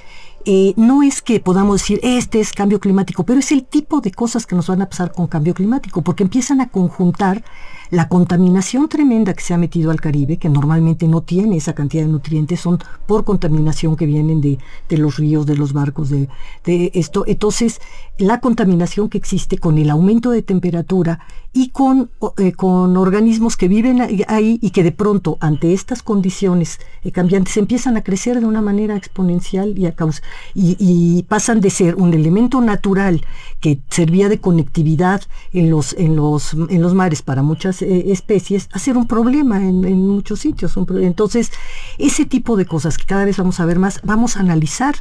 eh, 0.46 0.74
no 0.78 1.04
es 1.04 1.22
que 1.22 1.40
podamos 1.40 1.82
decir, 1.82 2.00
este 2.04 2.40
es 2.40 2.54
cambio 2.54 2.80
climático, 2.80 3.24
pero 3.24 3.40
es 3.40 3.52
el 3.52 3.66
tipo 3.66 4.02
de 4.02 4.12
cosas 4.12 4.46
que 4.46 4.56
nos 4.56 4.68
van 4.68 4.82
a 4.82 4.90
pasar 4.90 5.12
con 5.12 5.28
cambio 5.28 5.54
climático, 5.54 6.02
porque 6.02 6.24
empiezan 6.24 6.62
a 6.62 6.70
conjuntar 6.70 7.44
la 7.92 8.08
contaminación 8.08 8.88
tremenda 8.88 9.34
que 9.34 9.42
se 9.42 9.54
ha 9.54 9.58
metido 9.58 9.90
al 9.90 10.00
Caribe, 10.00 10.38
que 10.38 10.50
normalmente 10.50 11.08
no 11.08 11.22
tiene 11.22 11.58
esa 11.58 11.74
cantidad 11.74 12.04
de 12.04 12.10
nutrientes, 12.10 12.60
son 12.60 12.80
por 13.08 13.24
contaminación 13.24 13.96
que 13.96 14.06
vienen 14.06 14.42
de, 14.42 14.60
los 14.98 15.18
ríos, 15.18 15.46
de 15.46 15.56
los 15.56 15.74
barcos, 15.74 16.10
de, 16.10 16.30
esto. 16.66 17.24
Entonces, 17.26 17.82
la 18.18 18.40
contaminación 18.42 19.10
que 19.10 19.18
existe 19.18 19.58
con 19.58 19.78
el 19.78 19.90
aumento 19.90 20.30
de 20.32 20.44
temperatura 20.44 21.20
y 21.52 21.70
con, 21.70 22.12
eh, 22.38 22.52
con 22.52 22.96
organismos 22.96 23.58
que 23.58 23.68
viven 23.68 24.02
ahí 24.28 24.60
y 24.62 24.70
que 24.70 24.84
de 24.84 24.92
pronto, 24.92 25.38
ante 25.40 25.74
estas 25.74 26.04
condiciones 26.04 26.80
eh, 27.04 27.12
cambiantes, 27.12 27.58
empiezan 27.58 27.98
a 27.98 28.04
crecer 28.04 28.40
de 28.40 28.46
una 28.46 28.62
manera 28.62 28.96
exponencial 28.96 29.78
y, 29.78 29.88
a 29.88 29.94
causa, 29.94 30.22
y, 30.54 31.24
pasan 31.28 31.60
de 31.60 31.70
ser 31.70 31.96
un 31.96 32.14
elemento 32.14 32.62
natural 32.62 33.22
que 33.60 33.82
servía 33.90 34.30
de 34.30 34.40
conectividad 34.40 35.22
en 35.52 35.70
los, 35.70 35.94
en 35.94 36.16
los, 36.16 36.54
en 36.54 36.82
los 36.82 36.94
mares 36.94 37.22
para 37.22 37.42
muchas 37.42 37.79
eh, 37.82 38.12
especies 38.12 38.70
a 38.72 38.80
ser 38.80 38.98
un 38.98 39.08
problema 39.08 39.58
en, 39.58 40.08
muchos 40.08 40.40
sitios. 40.40 40.76
entonces, 41.02 41.52
ese 41.98 42.26
tipo 42.26 42.58
de 42.58 42.66
cosas 42.66 42.98
que 42.98 43.06
cada 43.06 43.26
vez 43.26 43.38
vamos 43.38 43.60
a 43.60 43.66
ver 43.66 43.80
más, 43.80 44.00
vamos 44.04 44.38
a 44.38 44.42
analizar 44.42 44.96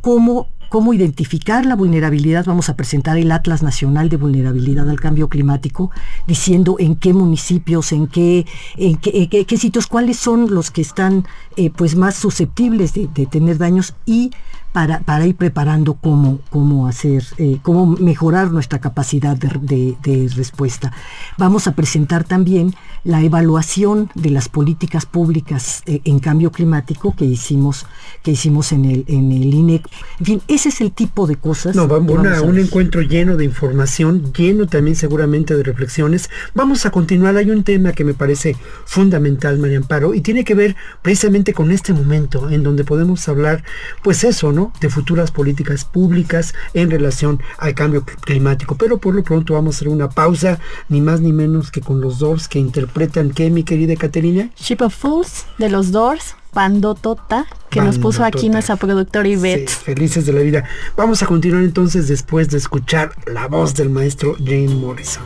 cómo 0.00 0.48
cómo 0.70 0.94
identificar 0.94 1.66
la 1.66 1.74
vulnerabilidad. 1.74 2.46
Vamos 2.46 2.70
a 2.70 2.76
presentar 2.76 3.18
el 3.18 3.32
Atlas 3.32 3.62
Nacional 3.62 4.08
de 4.08 4.16
Vulnerabilidad 4.16 4.88
al 4.88 5.00
Cambio 5.00 5.28
Climático, 5.28 5.90
diciendo 6.26 6.76
en 6.78 6.94
qué 6.94 7.12
municipios, 7.12 7.92
en 7.92 8.06
qué, 8.06 8.46
en 8.76 8.96
qué, 8.96 9.56
sitios, 9.58 9.88
cuáles 9.88 10.16
son 10.16 10.54
los 10.54 10.70
que 10.70 10.80
están 10.80 11.26
eh, 11.56 11.70
pues 11.70 11.96
más 11.96 12.14
susceptibles 12.14 12.94
de, 12.94 13.08
tener 13.26 13.58
daños 13.58 13.94
y 14.06 14.30
para, 14.72 15.00
para, 15.00 15.26
ir 15.26 15.34
preparando 15.34 15.94
cómo, 15.94 16.38
cómo 16.48 16.86
hacer, 16.86 17.24
eh, 17.38 17.58
cómo 17.62 17.86
mejorar 17.86 18.52
nuestra 18.52 18.78
capacidad 18.78 19.36
de, 19.36 20.30
respuesta. 20.36 20.92
Vamos 21.36 21.66
a 21.66 21.74
presentar 21.74 22.22
también 22.22 22.76
la 23.02 23.20
evaluación 23.22 24.10
de 24.14 24.30
las 24.30 24.48
políticas 24.48 25.06
públicas 25.06 25.82
eh, 25.86 26.00
en 26.04 26.20
cambio 26.20 26.52
climático 26.52 27.16
que 27.16 27.24
hicimos, 27.24 27.86
que 28.22 28.30
hicimos 28.30 28.70
en 28.70 28.84
el, 28.84 29.04
en 29.08 29.32
el 29.32 29.52
INEC. 29.52 29.88
En 30.20 30.26
fin, 30.26 30.42
ese 30.60 30.68
es 30.68 30.80
el 30.82 30.92
tipo 30.92 31.26
de 31.26 31.36
cosas. 31.36 31.74
No, 31.74 31.88
vamos, 31.88 32.26
a 32.26 32.42
un 32.42 32.58
encuentro 32.58 33.00
lleno 33.00 33.38
de 33.38 33.46
información, 33.46 34.30
lleno 34.34 34.66
también 34.66 34.94
seguramente 34.94 35.56
de 35.56 35.62
reflexiones. 35.62 36.28
Vamos 36.54 36.84
a 36.84 36.90
continuar. 36.90 37.34
Hay 37.36 37.50
un 37.50 37.64
tema 37.64 37.92
que 37.92 38.04
me 38.04 38.12
parece 38.12 38.56
fundamental, 38.84 39.56
María 39.58 39.78
Amparo, 39.78 40.12
y 40.12 40.20
tiene 40.20 40.44
que 40.44 40.54
ver 40.54 40.76
precisamente 41.00 41.54
con 41.54 41.70
este 41.70 41.94
momento 41.94 42.50
en 42.50 42.62
donde 42.62 42.84
podemos 42.84 43.26
hablar, 43.26 43.64
pues 44.02 44.22
eso, 44.22 44.52
¿no? 44.52 44.70
De 44.82 44.90
futuras 44.90 45.30
políticas 45.30 45.86
públicas 45.86 46.54
en 46.74 46.90
relación 46.90 47.40
al 47.56 47.74
cambio 47.74 48.04
climático. 48.04 48.76
Pero 48.76 48.98
por 48.98 49.14
lo 49.14 49.22
pronto 49.22 49.54
vamos 49.54 49.76
a 49.76 49.78
hacer 49.78 49.88
una 49.88 50.10
pausa, 50.10 50.58
ni 50.90 51.00
más 51.00 51.22
ni 51.22 51.32
menos 51.32 51.70
que 51.70 51.80
con 51.80 52.02
los 52.02 52.18
dos 52.18 52.48
que 52.48 52.58
interpretan 52.58 53.30
qué, 53.30 53.48
mi 53.48 53.64
querida 53.64 53.96
Caterina? 53.96 54.50
Ship 54.56 54.82
of 54.82 54.94
Fools 54.94 55.46
de 55.56 55.70
los 55.70 55.90
Doors 55.90 56.34
Pandotota, 56.52 57.46
que 57.70 57.80
nos 57.80 57.98
puso 57.98 58.24
aquí 58.24 58.48
nuestra 58.48 58.76
productora 58.76 59.28
Ivette. 59.28 59.70
felices 59.70 60.26
de 60.26 60.32
la 60.32 60.40
vida. 60.40 60.64
Vamos 60.96 61.22
a 61.22 61.26
continuar 61.26 61.62
entonces 61.62 62.08
después 62.08 62.50
de 62.50 62.58
escuchar 62.58 63.12
la 63.26 63.46
voz 63.46 63.74
del 63.74 63.90
maestro 63.90 64.36
Jane 64.44 64.74
Morrison. 64.74 65.24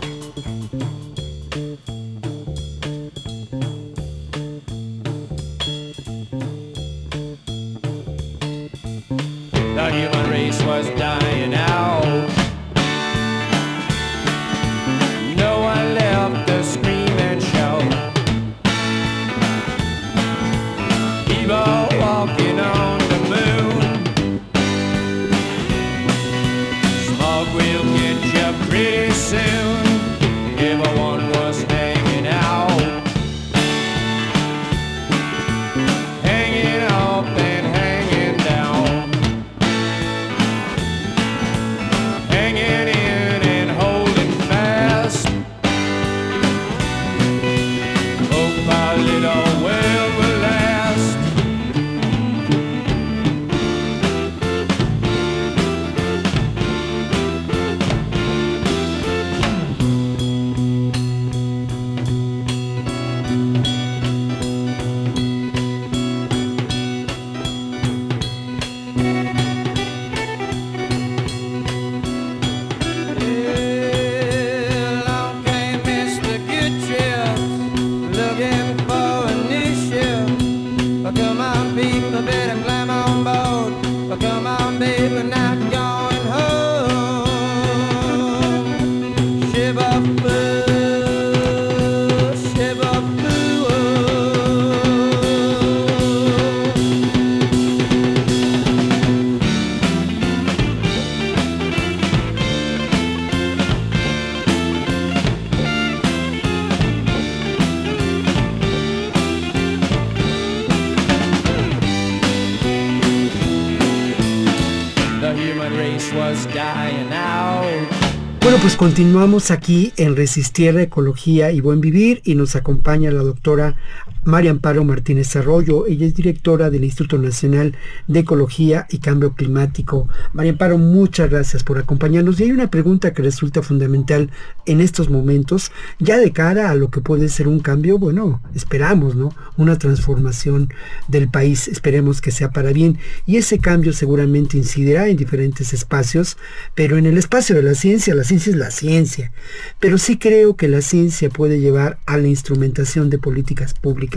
Bueno, 118.40 118.58
pues 118.60 118.76
continuamos 118.76 119.50
aquí 119.50 119.94
en 119.96 120.16
Resistir 120.16 120.76
Ecología 120.78 121.50
y 121.50 121.62
Buen 121.62 121.80
Vivir 121.80 122.20
y 122.24 122.34
nos 122.34 122.56
acompaña 122.56 123.10
la 123.10 123.22
doctora 123.22 123.76
María 124.24 124.52
Amparo 124.52 124.84
Martínez 124.84 125.36
Arroyo. 125.36 125.86
Ella 125.86 126.06
es 126.06 126.14
directora 126.14 126.70
del 126.70 126.84
Instituto 126.84 127.18
Nacional 127.18 127.76
de 128.08 128.20
Ecología 128.20 128.86
y 128.90 128.98
Cambio 128.98 129.34
Climático. 129.34 130.08
María 130.32 130.52
Amparo, 130.52 130.78
muchas 130.78 131.28
gracias 131.28 131.62
por 131.62 131.78
acompañarnos. 131.78 132.40
Y 132.40 132.44
hay 132.44 132.52
una 132.52 132.70
pregunta 132.70 133.12
que 133.12 133.22
resulta 133.22 133.60
fundamental 133.62 134.30
en 134.64 134.80
estos 134.80 135.10
momentos, 135.10 135.72
ya 135.98 136.16
de 136.16 136.32
cara 136.32 136.70
a 136.70 136.74
lo 136.74 136.90
que 136.90 137.02
puede 137.02 137.28
ser 137.28 137.48
un 137.48 137.60
cambio, 137.60 137.98
bueno, 137.98 138.40
esperamos, 138.54 139.14
¿no? 139.14 139.34
Una 139.58 139.78
transformación 139.78 140.70
del 141.06 141.28
país, 141.28 141.68
esperemos 141.68 142.22
que 142.22 142.30
sea 142.30 142.50
para 142.50 142.72
bien. 142.72 142.98
Y 143.26 143.36
ese 143.36 143.58
cambio 143.58 143.92
seguramente 143.92 144.56
incidirá 144.56 145.08
en 145.08 145.18
diferentes 145.18 145.74
espacios, 145.74 146.38
pero 146.74 146.96
en 146.96 147.04
el 147.04 147.18
espacio 147.18 147.54
de 147.54 147.62
la 147.62 147.74
ciencia, 147.74 148.14
la 148.14 148.24
ciencia 148.24 148.50
es 148.50 148.56
la 148.56 148.70
ciencia. 148.70 149.32
Pero 149.80 149.98
sí 149.98 150.16
creo 150.16 150.56
que 150.56 150.68
la 150.68 150.80
ciencia 150.80 151.28
puede 151.28 151.60
llevar 151.60 151.98
a 152.06 152.16
la 152.16 152.28
instrumentación 152.28 153.10
de 153.10 153.18
políticas 153.18 153.74
públicas 153.74 154.13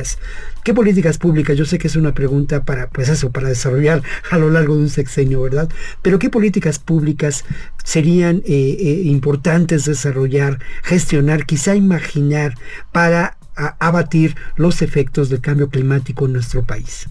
¿Qué 0.64 0.74
políticas 0.74 1.18
públicas? 1.18 1.58
Yo 1.58 1.66
sé 1.66 1.78
que 1.78 1.88
es 1.88 1.96
una 1.96 2.14
pregunta 2.14 2.64
para, 2.66 2.90
pues 2.90 3.10
eso, 3.10 3.32
para 3.32 3.50
desarrollar 3.50 4.04
a 4.30 4.38
lo 4.38 4.50
largo 4.50 4.76
de 4.76 4.82
un 4.82 4.90
sexenio, 4.90 5.42
¿verdad? 5.42 5.70
Pero 6.02 6.20
¿qué 6.20 6.30
políticas 6.30 6.80
públicas 6.80 7.46
serían 7.84 8.38
eh, 8.46 8.78
eh, 8.80 9.02
importantes 9.06 9.86
desarrollar, 9.86 10.60
gestionar, 10.84 11.46
quizá 11.46 11.76
imaginar 11.76 12.56
para 12.92 13.38
abatir 13.80 14.36
los 14.56 14.84
efectos 14.84 15.30
del 15.30 15.42
cambio 15.42 15.70
climático 15.70 16.26
en 16.26 16.34
nuestro 16.34 16.64
país? 16.64 17.08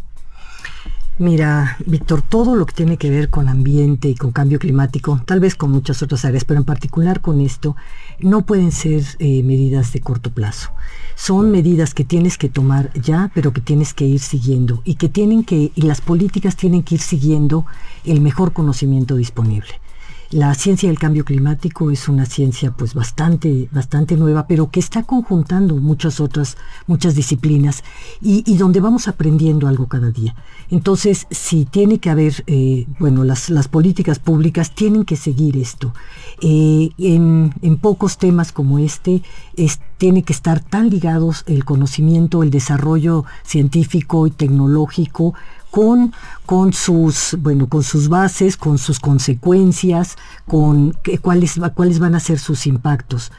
Mira, 1.19 1.79
Víctor, 1.87 2.21
todo 2.21 2.57
lo 2.57 2.67
que 2.67 2.75
tiene 2.75 2.99
que 2.99 3.09
ver 3.09 3.31
con 3.31 3.49
ambiente 3.49 4.11
y 4.11 4.15
con 4.15 4.33
cambio 4.33 4.59
climático, 4.59 5.19
tal 5.25 5.41
vez 5.41 5.55
con 5.55 5.71
muchas 5.71 6.03
otras 6.03 6.27
áreas, 6.27 6.45
pero 6.45 6.61
en 6.61 6.67
particular 6.67 7.23
con 7.23 7.41
esto, 7.41 7.75
no 8.21 8.43
pueden 8.45 8.71
ser 8.71 9.03
eh, 9.19 9.43
medidas 9.43 9.95
de 9.95 10.03
corto 10.03 10.31
plazo. 10.31 10.73
Son 11.15 11.51
medidas 11.51 11.95
que 11.95 12.05
tienes 12.05 12.37
que 12.37 12.51
tomar 12.51 12.93
ya, 13.01 13.31
pero 13.35 13.55
que 13.55 13.63
tienes 13.63 13.95
que 13.95 14.05
ir 14.05 14.21
siguiendo 14.21 14.83
y 14.85 14.97
que 14.97 15.09
tienen 15.09 15.43
que, 15.43 15.73
y 15.75 15.83
las 15.83 16.03
políticas 16.03 16.55
tienen 16.55 16.83
que 16.83 16.97
ir 16.97 17.01
siguiendo 17.01 17.65
el 18.05 18.21
mejor 18.21 18.53
conocimiento 18.53 19.17
disponible. 19.17 19.81
La 20.31 20.55
ciencia 20.55 20.89
del 20.89 20.99
cambio 20.99 21.25
climático 21.25 21.91
es 21.93 22.09
una 22.09 22.27
ciencia 22.27 22.73
pues 22.73 22.95
bastante, 22.95 23.69
bastante 23.71 24.17
nueva, 24.17 24.47
pero 24.49 24.71
que 24.71 24.81
está 24.81 25.05
conjuntando 25.05 25.77
muchas 25.77 26.21
otras, 26.21 26.57
muchas 26.89 27.15
disciplinas 27.15 27.85
y, 28.21 28.43
donde 28.57 28.81
vamos 28.81 29.07
aprendiendo 29.07 29.69
algo 29.69 29.87
cada 29.87 30.11
día. 30.11 30.35
Entonces, 30.69 31.27
si 31.31 31.65
tiene 31.65 32.01
que 32.01 32.11
haber, 32.11 32.43
eh, 32.49 32.87
bueno, 32.99 33.23
las, 33.23 33.47
políticas 33.69 34.19
públicas 34.19 34.75
tienen 34.75 35.05
que 35.05 35.17
seguir 35.17 35.57
esto. 35.57 35.93
Eh, 36.41 36.91
en, 36.99 37.53
pocos 37.81 38.19
temas 38.19 38.51
como 38.51 38.79
este, 38.79 39.23
es, 39.57 39.81
tiene 39.99 40.23
que 40.25 40.33
estar 40.33 40.61
tan 40.61 40.91
ligados 40.91 41.45
el 41.47 41.65
conocimiento, 41.65 42.43
el 42.43 42.51
desarrollo 42.51 43.25
científico 43.45 44.27
y 44.27 44.31
tecnológico 44.31 45.35
con, 45.77 46.15
con, 46.47 46.73
sus, 46.73 47.37
bueno, 47.39 47.69
con 47.69 47.83
sus 47.83 48.09
bases, 48.09 48.57
con 48.57 48.79
sus 48.79 48.99
consecuencias, 48.99 50.17
con 50.47 50.97
cuáles, 51.21 51.61
cuáles 51.75 51.99
van 51.99 52.15
a 52.15 52.21
ser 52.21 52.39
sus 52.39 52.67
impactos. 52.67 53.31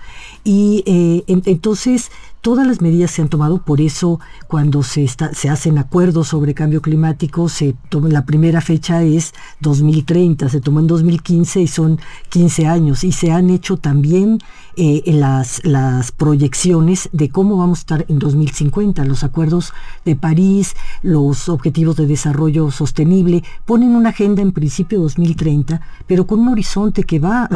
Y 0.44 0.84
eh, 0.86 1.24
entonces 1.26 2.12
todas 2.42 2.66
las 2.66 2.82
medidas 2.82 3.12
se 3.12 3.22
han 3.22 3.30
tomado, 3.30 3.62
por 3.64 3.82
eso 3.82 4.20
cuando 4.48 4.84
se, 4.84 5.04
está, 5.04 5.34
se 5.34 5.50
hacen 5.50 5.78
acuerdos 5.78 6.30
sobre 6.30 6.54
cambio 6.54 6.82
climático, 6.82 7.50
se 7.50 7.76
toma, 7.90 8.10
la 8.10 8.26
primera 8.26 8.62
fecha 8.62 9.04
es 9.04 9.34
2030, 9.62 10.50
se 10.50 10.62
tomó 10.62 10.80
en 10.80 10.88
2015 10.88 11.62
y 11.62 11.68
son 11.68 12.00
15 12.30 12.68
años, 12.68 13.04
y 13.04 13.12
se 13.12 13.32
han 13.32 13.50
hecho 13.50 13.78
también 13.78 14.40
eh, 14.80 15.02
las, 15.08 15.66
las 15.66 16.12
proyecciones 16.12 17.10
de 17.12 17.30
cómo 17.30 17.58
vamos 17.58 17.80
a 17.80 17.82
estar 17.82 18.06
en 18.10 18.20
2050. 18.20 19.06
Los 19.06 19.24
acuerdos 19.24 19.74
de 20.06 20.16
París, 20.16 20.76
los 21.02 21.50
objetivos 21.50 21.96
de 21.96 22.06
desarrollo 22.06 22.70
sostenible, 22.70 23.44
ponen 23.66 23.96
una 23.96 24.10
agenda 24.10 24.44
en 24.44 24.52
principio 24.52 25.00
2030, 25.00 25.82
pero 26.06 26.28
con 26.28 26.42
un 26.42 26.50
horizonte 26.50 27.04
que 27.06 27.18
va 27.18 27.50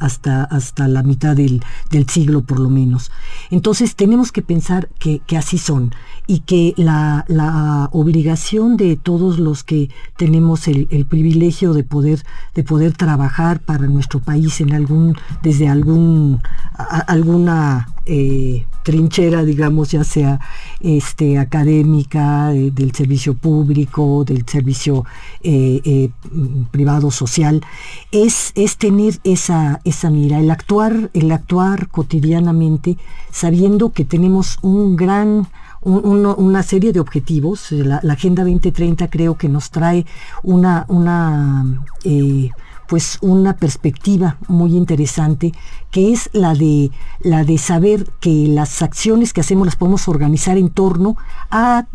hasta, 0.00 0.44
hasta 0.44 0.86
la 0.86 1.02
mitad 1.02 1.34
del, 1.34 1.62
del 1.90 2.08
siglo 2.10 2.42
por 2.42 2.60
lo 2.60 2.68
menos. 2.68 3.10
Entonces, 3.50 3.93
tenemos 3.96 4.32
que 4.32 4.42
pensar 4.42 4.88
que, 4.98 5.20
así 5.36 5.58
son 5.58 5.92
y 6.26 6.40
que 6.40 6.74
la, 6.76 7.24
obligación 7.92 8.76
de 8.76 8.96
todos 8.96 9.38
los 9.38 9.64
que 9.64 9.90
tenemos 10.16 10.68
el, 10.68 11.06
privilegio 11.08 11.74
de 11.74 11.84
poder, 11.84 12.22
de 12.54 12.64
poder 12.64 12.92
trabajar 12.96 13.60
para 13.60 13.86
nuestro 13.86 14.20
país 14.20 14.60
en 14.60 14.74
algún, 14.74 15.16
desde 15.42 15.68
algún, 15.68 16.40
alguna 17.06 17.93
eh, 18.06 18.66
trinchera, 18.82 19.44
digamos, 19.44 19.90
ya 19.90 20.04
sea 20.04 20.40
este, 20.80 21.38
académica, 21.38 22.54
eh, 22.54 22.70
del 22.70 22.92
servicio 22.92 23.34
público, 23.34 24.24
del 24.24 24.46
servicio 24.46 25.04
eh, 25.42 26.10
privado 26.70 27.10
social, 27.10 27.62
es, 28.12 28.52
es 28.54 28.76
tener 28.76 29.20
esa, 29.24 29.80
esa 29.84 30.10
mira, 30.10 30.38
el 30.38 30.50
actuar, 30.50 31.10
el 31.14 31.30
actuar 31.30 31.88
cotidianamente 31.88 32.96
sabiendo 33.30 33.90
que 33.90 34.04
tenemos 34.04 34.58
un 34.62 34.96
gran, 34.96 35.48
una 35.82 36.62
serie 36.62 36.92
de 36.92 37.00
objetivos. 37.00 37.72
La, 37.72 38.00
Agenda 38.12 38.44
2030 38.44 39.08
creo 39.08 39.36
que 39.36 39.48
nos 39.48 39.70
trae 39.70 40.06
una, 40.42 40.86
una 40.88 41.84
eh, 42.04 42.50
pues 42.88 43.18
una 43.20 43.56
perspectiva 43.56 44.36
muy 44.48 44.76
interesante 44.76 45.52
que 45.90 46.12
es 46.12 46.30
la 46.32 46.54
de 46.54 46.90
la 47.20 47.44
de 47.44 47.58
saber 47.58 48.06
que 48.20 48.46
las 48.48 48.82
acciones 48.82 49.32
que 49.32 49.40
hacemos 49.40 49.66
las 49.66 49.76
podemos 49.76 50.08
organizar 50.08 50.58
en 50.58 50.70
torno 50.70 51.16
a 51.50 51.86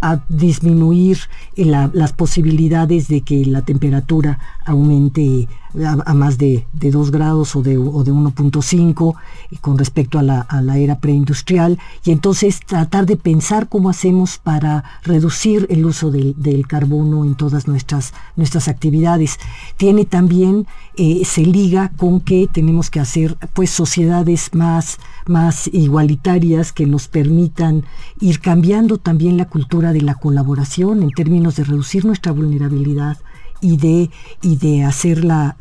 a 0.00 0.22
disminuir 0.28 1.18
las 1.56 2.12
posibilidades 2.12 3.08
de 3.08 3.22
que 3.22 3.44
la 3.46 3.62
temperatura 3.62 4.38
aumente 4.66 5.48
a, 5.84 6.14
más 6.14 6.38
de, 6.38 6.66
2 6.72 7.10
grados 7.10 7.54
o 7.56 7.62
de, 7.62 7.76
o 7.78 8.02
de 8.04 8.12
1.5 8.12 9.14
con 9.60 9.78
respecto 9.78 10.18
a 10.18 10.22
la, 10.22 10.40
a 10.40 10.62
la, 10.62 10.78
era 10.78 10.98
preindustrial 10.98 11.78
y 12.04 12.12
entonces 12.12 12.60
tratar 12.64 13.06
de 13.06 13.16
pensar 13.16 13.68
cómo 13.68 13.90
hacemos 13.90 14.38
para 14.38 14.84
reducir 15.02 15.66
el 15.70 15.84
uso 15.84 16.10
del, 16.10 16.34
carbono 16.66 17.24
en 17.24 17.34
todas 17.34 17.68
nuestras, 17.68 18.12
nuestras 18.34 18.68
actividades. 18.68 19.38
Tiene 19.76 20.04
también, 20.04 20.66
eh, 20.96 21.22
se 21.24 21.42
liga 21.42 21.92
con 21.96 22.20
que 22.20 22.48
tenemos 22.50 22.90
que 22.90 23.00
hacer 23.00 23.36
pues 23.52 23.70
sociedades 23.70 24.50
más, 24.54 24.98
más 25.26 25.68
igualitarias 25.72 26.72
que 26.72 26.86
nos 26.86 27.08
permitan 27.08 27.84
ir 28.20 28.40
cambiando 28.40 28.98
también 28.98 29.36
la 29.36 29.44
cultura 29.44 29.92
de 29.92 30.00
la 30.00 30.14
colaboración 30.14 31.02
en 31.02 31.10
términos 31.10 31.56
de 31.56 31.64
reducir 31.64 32.04
nuestra 32.04 32.32
vulnerabilidad 32.32 33.18
y 33.60 33.76
de, 33.76 34.10
y 34.42 34.56
de 34.56 34.84
hacer 34.84 35.24
la, 35.24 35.56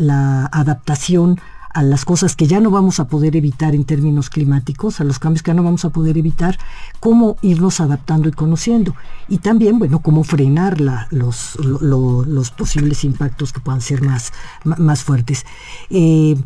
adaptación 0.51 1.39
a 1.73 1.83
las 1.83 2.05
cosas 2.05 2.37
que 2.37 2.47
ya 2.47 2.61
no 2.61 2.71
vamos 2.71 3.01
a 3.01 3.07
poder 3.07 3.35
evitar 3.35 3.75
en 3.75 3.83
términos 3.83 4.29
climáticos, 4.29 5.01
a 5.01 5.03
los 5.03 5.19
cambios 5.19 5.43
que 5.43 5.49
ya 5.49 5.55
no 5.55 5.63
vamos 5.63 5.83
a 5.83 5.89
poder 5.89 6.17
evitar, 6.17 6.57
cómo 7.01 7.35
irnos 7.41 7.81
adaptando 7.81 8.29
y 8.29 8.31
conociendo. 8.31 8.95
Y 9.27 9.39
también, 9.39 9.77
bueno, 9.77 9.99
cómo 9.99 10.23
frenar 10.23 10.79
los, 10.79 11.57
los 11.59 12.51
posibles 12.51 13.03
impactos 13.03 13.51
que 13.51 13.59
puedan 13.59 13.81
ser 13.81 14.01
más, 14.03 14.31
más 14.63 15.03
fuertes. 15.03 15.45
Eh, 15.89 16.37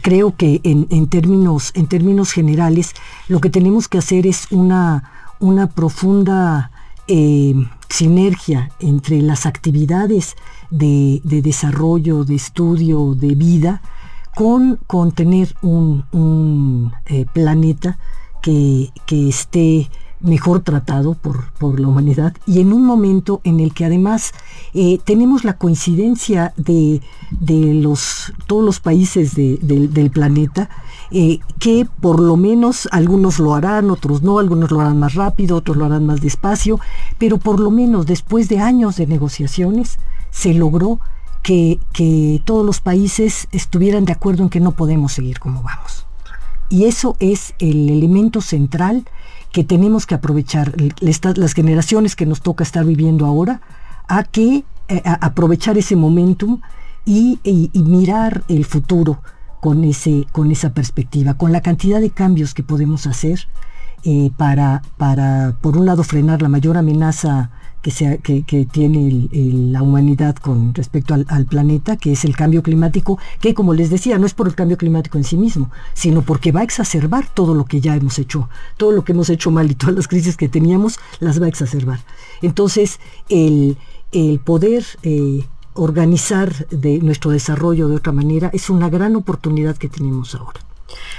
creo 0.00 0.36
que 0.36 0.60
en, 0.64 1.06
términos, 1.08 1.72
en 1.74 1.86
términos 1.86 2.32
generales 2.32 2.92
lo 3.28 3.40
que 3.40 3.50
tenemos 3.50 3.88
que 3.88 3.98
hacer 3.98 4.26
es 4.26 4.46
una, 4.50 5.10
una 5.40 5.66
profunda 5.66 6.70
eh, 7.14 7.54
sinergia 7.90 8.70
entre 8.80 9.20
las 9.20 9.44
actividades 9.44 10.34
de, 10.70 11.20
desarrollo, 11.22 12.24
de 12.24 12.36
estudio, 12.36 13.14
de 13.14 13.34
vida, 13.34 13.82
con, 14.34 14.78
con 14.86 15.12
tener 15.12 15.54
un, 15.60 16.90
eh, 17.04 17.26
planeta 17.34 17.98
que, 18.40 18.90
esté 19.10 19.90
mejor 20.20 20.60
tratado 20.60 21.12
por, 21.12 21.78
la 21.78 21.86
humanidad 21.86 22.34
y 22.46 22.60
en 22.60 22.72
un 22.72 22.86
momento 22.86 23.42
en 23.44 23.60
el 23.60 23.74
que 23.74 23.84
además 23.84 24.32
eh, 24.72 24.98
tenemos 25.04 25.44
la 25.44 25.58
coincidencia 25.58 26.54
de, 26.56 27.02
los, 27.74 28.32
todos 28.46 28.64
los 28.64 28.80
países 28.80 29.34
del 29.34 30.10
planeta 30.10 30.70
eh, 31.14 31.40
que 31.58 31.86
por 32.00 32.20
lo 32.20 32.36
menos 32.36 32.88
algunos 32.90 33.38
lo 33.38 33.54
harán, 33.54 33.90
otros 33.90 34.22
no, 34.22 34.38
algunos 34.38 34.70
lo 34.70 34.80
harán 34.80 34.98
más 34.98 35.14
rápido, 35.14 35.56
otros 35.56 35.76
lo 35.76 35.84
harán 35.84 36.06
más 36.06 36.22
despacio, 36.22 36.80
pero 37.18 37.36
por 37.36 37.60
lo 37.60 37.70
menos 37.70 38.06
después 38.06 38.48
de 38.48 38.60
años 38.60 38.96
de 38.96 39.06
negociaciones 39.06 39.98
se 40.30 40.54
logró 40.54 41.00
que, 41.42 41.78
todos 42.44 42.64
los 42.64 42.80
países 42.80 43.46
estuvieran 43.52 44.06
de 44.06 44.12
acuerdo 44.12 44.42
en 44.42 44.48
que 44.48 44.60
no 44.60 44.72
podemos 44.72 45.12
seguir 45.12 45.38
como 45.38 45.62
vamos. 45.62 46.06
Y 46.70 46.84
eso 46.86 47.16
es 47.20 47.54
el 47.58 47.90
elemento 47.90 48.40
central 48.40 49.04
que 49.52 49.64
tenemos 49.64 50.06
que 50.06 50.14
aprovechar, 50.14 50.74
las 51.00 51.52
generaciones 51.52 52.16
que 52.16 52.24
nos 52.24 52.40
toca 52.40 52.64
estar 52.64 52.86
viviendo 52.86 53.26
ahora, 53.26 53.60
a 54.08 54.24
que 54.24 54.64
eh, 54.88 55.02
aprovechar 55.04 55.76
ese 55.76 55.94
momentum 55.94 56.60
y 57.04 57.38
mirar 57.74 58.44
el 58.48 58.64
futuro 58.64 59.18
con, 59.62 59.84
ese, 59.84 60.26
con 60.32 60.50
esa 60.50 60.74
perspectiva, 60.74 61.34
con 61.34 61.52
la 61.52 61.60
cantidad 61.60 62.00
de 62.00 62.10
cambios 62.10 62.52
que 62.52 62.64
podemos 62.64 63.06
hacer. 63.06 63.46
eh, 64.04 64.32
para, 64.36 64.82
para, 64.96 65.56
por 65.60 65.76
un 65.76 65.86
lado, 65.86 66.02
frenar 66.02 66.42
la 66.42 66.48
mayor 66.48 66.76
amenaza 66.76 67.52
que, 67.82 67.92
sea, 67.92 68.16
que, 68.16 68.42
tiene 68.72 69.28
la 69.30 69.84
humanidad 69.84 70.34
con 70.34 70.74
respecto 70.74 71.14
al, 71.14 71.46
planeta, 71.46 71.96
que 71.96 72.10
es 72.10 72.24
el 72.24 72.34
cambio 72.34 72.64
climático, 72.64 73.20
que 73.40 73.54
como 73.54 73.72
les 73.72 73.88
decía, 73.88 74.18
no 74.18 74.26
es 74.26 74.34
por 74.34 74.48
el 74.48 74.56
cambio 74.56 74.76
climático 74.76 75.16
en 75.16 75.22
sí 75.22 75.36
mismo, 75.36 75.70
sino 75.94 76.22
porque 76.22 76.50
va 76.50 76.60
a 76.60 76.64
exacerbar 76.64 77.28
todo 77.32 77.54
lo 77.54 77.64
que 77.64 77.80
ya 77.80 77.94
hemos 77.94 78.18
hecho, 78.18 78.48
todo 78.76 78.90
lo 78.90 79.04
que 79.04 79.12
hemos 79.12 79.30
hecho 79.30 79.52
mal 79.52 79.70
y 79.70 79.76
todas 79.76 79.94
las 79.94 80.08
crisis 80.08 80.36
que 80.36 80.48
teníamos 80.48 80.98
las 81.20 81.40
va 81.40 81.46
a 81.46 81.48
exacerbar. 81.48 82.00
Entonces, 82.40 82.98
el, 83.28 83.76
poder 84.44 84.84
eh, 85.04 85.44
organizar 85.74 86.66
de 86.68 86.98
nuestro 86.98 87.30
desarrollo 87.30 87.88
de 87.88 87.96
otra 87.96 88.12
manera 88.12 88.50
es 88.52 88.70
una 88.70 88.88
gran 88.88 89.16
oportunidad 89.16 89.76
que 89.76 89.88
tenemos 89.88 90.34
ahora 90.34 90.60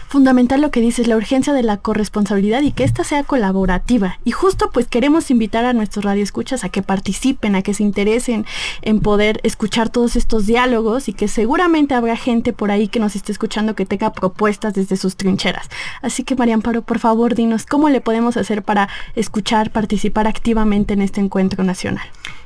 fundamental 0.08 0.62
lo 0.62 0.72
que 0.72 0.82
dices, 0.82 1.08
la 1.08 1.18
urgencia 1.18 1.54
de 1.54 1.64
la 1.64 1.78
corresponsabilidad 1.78 2.62
y 2.62 2.72
que 2.72 2.84
ésta 2.84 3.04
sea 3.04 3.24
colaborativa. 3.24 4.20
Y 4.24 4.32
justo 4.32 4.70
pues 4.72 4.88
queremos 4.88 5.32
invitar 5.32 5.66
a 5.66 5.74
nuestros 5.74 6.06
radioescuchas 6.06 6.64
a 6.64 6.70
que 6.70 6.84
participen, 6.84 7.56
a 7.56 7.62
que 7.62 7.74
se 7.74 7.84
interesen 7.84 8.46
en 8.82 9.00
poder 9.00 9.40
escuchar 9.44 9.90
todos 9.90 10.16
estos 10.16 10.46
diálogos 10.46 11.10
y 11.10 11.14
que 11.14 11.28
seguramente 11.28 11.96
habrá 11.96 12.16
gente 12.16 12.54
por 12.54 12.72
ahí 12.72 12.88
que 12.88 13.00
nos 13.00 13.16
esté 13.16 13.32
escuchando 13.32 13.76
que 13.76 13.86
tenga 13.88 14.14
propuestas 14.14 14.74
desde 14.74 14.98
sus 14.98 15.16
trincheras. 15.16 15.68
Así 16.02 16.24
que 16.24 16.36
María 16.36 16.54
Amparo, 16.54 16.84
por 16.84 17.00
favor, 17.00 17.34
dinos 17.34 17.66
cómo 17.66 17.90
le 17.90 18.02
podemos 18.02 18.38
hacer 18.38 18.62
para 18.62 18.90
escuchar, 19.16 19.72
participar 19.72 20.28
activamente 20.28 20.94
en 20.94 21.02
este 21.02 21.22
encuentro 21.22 21.64
nacional. 21.64 22.06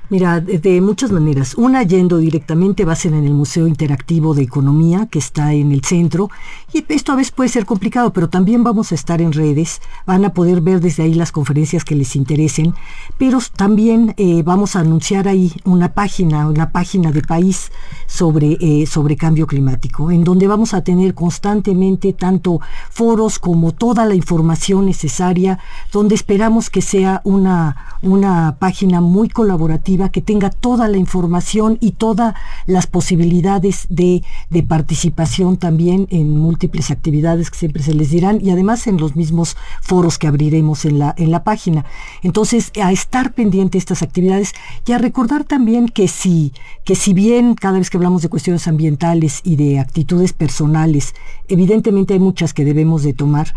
Mira, 0.10 0.40
de, 0.40 0.80
muchas 0.80 1.12
maneras. 1.12 1.56
Una 1.56 1.84
yendo 1.84 2.18
directamente 2.20 2.86
va 2.86 2.94
a 2.94 2.96
ser 2.96 3.14
en 3.14 3.26
el 3.26 3.34
Museo 3.34 3.68
Interactivo 3.68 4.34
de 4.34 4.44
Economía, 4.44 5.10
que 5.12 5.20
está 5.20 5.54
en 5.54 5.74
el 5.74 5.84
centro. 5.84 6.30
Y 6.72 6.86
esto 6.88 7.12
a 7.12 7.18
veces 7.18 7.34
puede 7.34 7.50
ser 7.50 7.66
complicado, 7.66 8.14
pero 8.14 8.30
también 8.30 8.64
vamos 8.64 8.94
a 8.94 8.96
estar 8.96 9.22
en 9.22 9.34
redes. 9.34 9.82
Van 10.06 10.24
a 10.24 10.34
poder 10.34 10.62
ver 10.62 10.80
desde 10.80 11.04
ahí 11.04 11.14
las 11.14 11.34
conferencias 11.34 11.84
que 11.84 11.96
les 11.96 12.16
interesen. 12.16 12.74
Pero 13.18 13.40
también 13.58 14.14
eh, 14.16 14.44
vamos 14.44 14.78
a 14.78 14.80
anunciar 14.80 15.28
ahí 15.28 15.52
una 15.66 15.94
página, 15.94 16.48
una 16.48 16.72
página 16.72 17.12
de 17.12 17.22
país 17.22 17.70
sobre, 18.06 18.58
eh, 18.62 18.86
sobre 18.86 19.18
cambio 19.18 19.46
climático, 19.46 20.10
en 20.10 20.24
donde 20.24 20.48
vamos 20.48 20.74
a 20.74 20.86
tener 20.86 21.16
constantemente 21.16 22.14
tanto 22.14 22.62
foros 22.90 23.40
como 23.40 23.74
toda 23.74 24.06
la 24.06 24.16
información 24.16 24.86
necesaria, 24.86 25.60
donde 25.92 26.16
esperamos 26.16 26.70
que 26.70 26.82
sea 26.82 27.20
una, 27.26 27.98
una 28.02 28.56
página 28.58 29.02
muy 29.02 29.28
colaborativa 29.28 29.97
que 30.10 30.22
tenga 30.22 30.50
toda 30.50 30.88
la 30.88 30.98
información 30.98 31.78
y 31.82 31.92
todas 31.92 32.36
las 32.66 32.88
posibilidades 32.88 33.88
de, 33.90 34.24
participación 34.68 35.58
también 35.58 36.08
en 36.10 36.38
múltiples 36.38 36.92
actividades 36.92 37.52
que 37.52 37.58
siempre 37.58 37.84
se 37.84 37.94
les 37.94 38.10
dirán 38.10 38.40
y 38.42 38.50
además 38.50 38.88
en 38.88 38.98
los 38.98 39.16
mismos 39.16 39.56
foros 39.82 40.18
que 40.18 40.28
abriremos 40.28 40.86
en 40.86 41.00
la, 41.00 41.14
en 41.18 41.32
la 41.32 41.44
página. 41.44 41.86
Entonces, 42.24 42.72
a 42.82 42.92
estar 42.92 43.34
pendiente 43.34 43.78
de 43.78 43.80
estas 43.80 44.02
actividades 44.02 44.54
y 44.86 44.92
a 44.92 44.98
recordar 44.98 45.44
también 45.44 45.88
que 45.88 46.08
si, 46.08 46.54
que 46.84 46.96
si 46.96 47.14
bien 47.14 47.56
cada 47.56 47.80
vez 47.80 47.90
que 47.90 47.98
hablamos 47.98 48.22
de 48.22 48.30
cuestiones 48.30 48.68
ambientales 48.68 49.42
y 49.44 49.56
de 49.56 49.80
actitudes 49.80 50.34
personales, 50.34 51.14
evidentemente 51.48 52.14
hay 52.14 52.20
muchas 52.20 52.54
que 52.54 52.66
debemos 52.66 53.04
de 53.04 53.14
tomar 53.14 53.54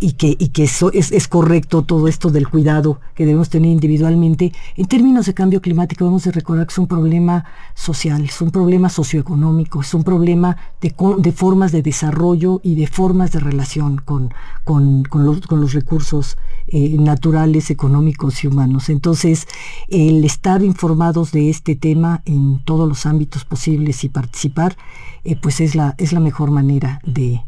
y 0.00 0.12
que, 0.12 0.36
y 0.38 0.48
que 0.48 0.64
eso 0.64 0.90
es, 0.92 1.12
es 1.12 1.28
correcto 1.28 1.82
todo 1.82 2.08
esto 2.08 2.30
del 2.30 2.48
cuidado 2.48 3.00
que 3.14 3.26
debemos 3.26 3.48
tener 3.48 3.70
individualmente, 3.70 4.52
en 4.76 4.86
términos 4.86 5.26
de 5.26 5.34
cambio 5.34 5.60
climático, 5.60 5.77
debemos 5.86 6.24
de 6.24 6.32
recordar 6.32 6.66
que 6.66 6.72
es 6.72 6.78
un 6.78 6.86
problema 6.86 7.44
social, 7.74 8.24
es 8.24 8.40
un 8.40 8.50
problema 8.50 8.88
socioeconómico, 8.88 9.80
es 9.80 9.94
un 9.94 10.04
problema 10.04 10.56
de, 10.80 11.32
formas 11.32 11.72
de 11.72 11.82
desarrollo 11.82 12.60
y 12.62 12.74
de 12.74 12.86
formas 12.86 13.32
de 13.32 13.40
relación 13.40 13.98
con, 13.98 14.32
con, 14.64 15.04
los, 15.12 15.72
recursos 15.72 16.36
eh, 16.68 16.96
naturales, 16.98 17.70
económicos 17.70 18.44
y 18.44 18.46
humanos. 18.48 18.88
Entonces, 18.88 19.46
el 19.88 20.24
estar 20.24 20.62
informados 20.62 21.32
de 21.32 21.50
este 21.50 21.76
tema 21.76 22.22
en 22.24 22.60
todos 22.64 22.88
los 22.88 23.06
ámbitos 23.06 23.44
posibles 23.44 24.04
y 24.04 24.08
participar, 24.08 24.76
eh, 25.24 25.36
pues 25.36 25.60
es 25.60 25.74
la, 25.74 25.94
es 25.98 26.12
la 26.12 26.20
mejor 26.20 26.50
manera 26.50 27.00
de, 27.04 27.42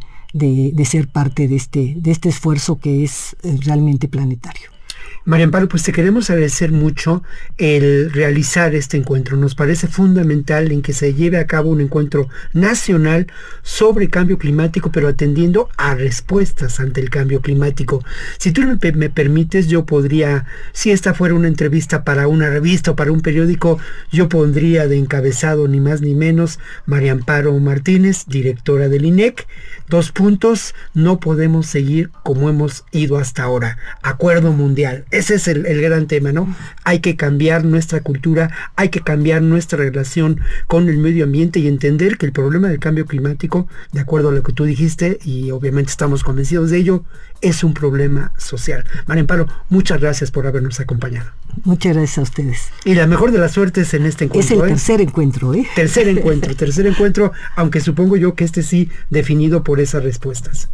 ser 0.84 1.08
parte 1.08 1.48
de 1.48 1.56
este, 1.56 1.94
de 1.96 2.10
este 2.10 2.28
esfuerzo 2.28 2.78
que 2.78 3.04
es 3.04 3.36
eh, 3.42 3.58
realmente 3.62 4.08
planetario. 4.08 4.79
María 5.26 5.44
Amparo, 5.44 5.68
pues 5.68 5.82
te 5.82 5.92
queremos 5.92 6.30
agradecer 6.30 6.72
mucho 6.72 7.22
el 7.58 8.10
realizar 8.10 8.74
este 8.74 8.96
encuentro. 8.96 9.36
Nos 9.36 9.54
parece 9.54 9.86
fundamental 9.86 10.72
en 10.72 10.80
que 10.80 10.94
se 10.94 11.12
lleve 11.12 11.38
a 11.38 11.46
cabo 11.46 11.70
un 11.70 11.82
encuentro 11.82 12.28
nacional 12.54 13.26
sobre 13.62 14.08
cambio 14.08 14.38
climático, 14.38 14.90
pero 14.90 15.08
atendiendo 15.08 15.68
a 15.76 15.94
respuestas 15.94 16.80
ante 16.80 17.02
el 17.02 17.10
cambio 17.10 17.42
climático. 17.42 18.02
Si 18.38 18.50
tú 18.50 18.62
me, 18.62 19.10
permites, 19.10 19.68
yo 19.68 19.84
podría, 19.84 20.46
si 20.72 20.90
esta 20.90 21.12
fuera 21.12 21.34
una 21.34 21.48
entrevista 21.48 22.02
para 22.02 22.26
una 22.26 22.48
revista 22.48 22.92
o 22.92 22.96
para 22.96 23.12
un 23.12 23.20
periódico, 23.20 23.78
yo 24.10 24.28
pondría 24.28 24.88
de 24.88 24.96
encabezado 24.96 25.68
ni 25.68 25.80
más 25.80 26.00
ni 26.00 26.14
menos 26.14 26.58
María 26.86 27.12
Amparo 27.12 27.58
Martínez, 27.58 28.24
directora 28.26 28.88
del 28.88 29.04
INEC. 29.04 29.46
Dos 29.86 30.12
puntos, 30.12 30.74
no 30.94 31.20
podemos 31.20 31.66
seguir 31.66 32.10
como 32.22 32.48
hemos 32.48 32.84
ido 32.90 33.18
hasta 33.18 33.42
ahora. 33.42 33.76
Acuerdo 34.02 34.52
mundial 34.52 34.99
ese 35.10 35.34
es 35.34 35.48
el, 35.48 35.62
gran 35.80 36.06
tema, 36.06 36.32
¿no? 36.32 36.54
Hay 36.84 37.00
que 37.00 37.16
cambiar 37.16 37.64
nuestra 37.64 38.00
cultura, 38.00 38.50
hay 38.76 38.88
que 38.88 39.00
cambiar 39.00 39.42
nuestra 39.42 39.78
relación 39.78 40.40
con 40.66 40.88
el 40.88 40.98
medio 40.98 41.24
ambiente 41.24 41.60
y 41.60 41.68
entender 41.68 42.18
que 42.18 42.26
el 42.26 42.32
problema 42.32 42.68
del 42.68 42.78
cambio 42.78 43.06
climático, 43.06 43.68
de 43.92 44.00
acuerdo 44.00 44.30
a 44.30 44.32
lo 44.32 44.42
que 44.42 44.52
tú 44.52 44.64
dijiste, 44.64 45.18
y 45.24 45.50
obviamente 45.50 45.90
estamos 45.90 46.24
convencidos 46.24 46.70
de 46.70 46.78
ello, 46.78 47.04
es 47.40 47.64
un 47.64 47.74
problema 47.74 48.32
social. 48.36 48.84
María 49.06 49.22
Amparo, 49.22 49.46
muchas 49.68 50.00
gracias 50.00 50.30
por 50.30 50.46
habernos 50.46 50.80
acompañado. 50.80 51.30
Muchas 51.64 51.96
gracias 51.96 52.18
a 52.18 52.22
ustedes. 52.22 52.68
Y 52.84 52.94
la 52.94 53.06
mejor 53.06 53.32
de 53.32 53.38
las 53.38 53.52
suertes 53.52 53.92
en 53.94 54.06
este 54.06 54.26
encuentro. 54.26 54.56
Es 54.56 54.60
el 54.60 54.66
¿eh? 54.66 54.72
tercer 54.72 55.00
encuentro, 55.00 55.54
¿eh? 55.54 55.66
Tercer 55.74 56.08
encuentro, 56.08 56.54
tercer 56.54 56.86
encuentro, 56.86 57.32
aunque 57.56 57.80
supongo 57.80 58.16
yo 58.16 58.34
que 58.34 58.44
este 58.44 58.62
sí 58.62 58.90
definido 59.08 59.64
por 59.64 59.80
esas 59.80 60.04
respuestas. 60.04 60.68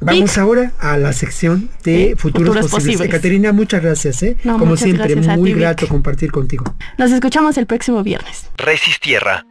Vamos 0.00 0.38
ahora 0.38 0.72
a 0.78 0.98
la 0.98 1.12
sección 1.12 1.70
de 1.82 2.14
futuros, 2.18 2.68
posibles. 2.68 3.08
Caterina, 3.08 3.52
muchas 3.52 3.82
gracias. 3.82 4.22
¿eh? 4.22 4.36
Como 4.42 4.76
siempre, 4.76 5.16
muy 5.16 5.54
grato 5.54 5.88
compartir 5.88 6.30
contigo. 6.30 6.64
Nos 6.98 7.10
escuchamos 7.12 7.56
el 7.56 7.66
próximo 7.66 8.02
viernes. 8.02 8.46
Resistierra. 8.56 9.46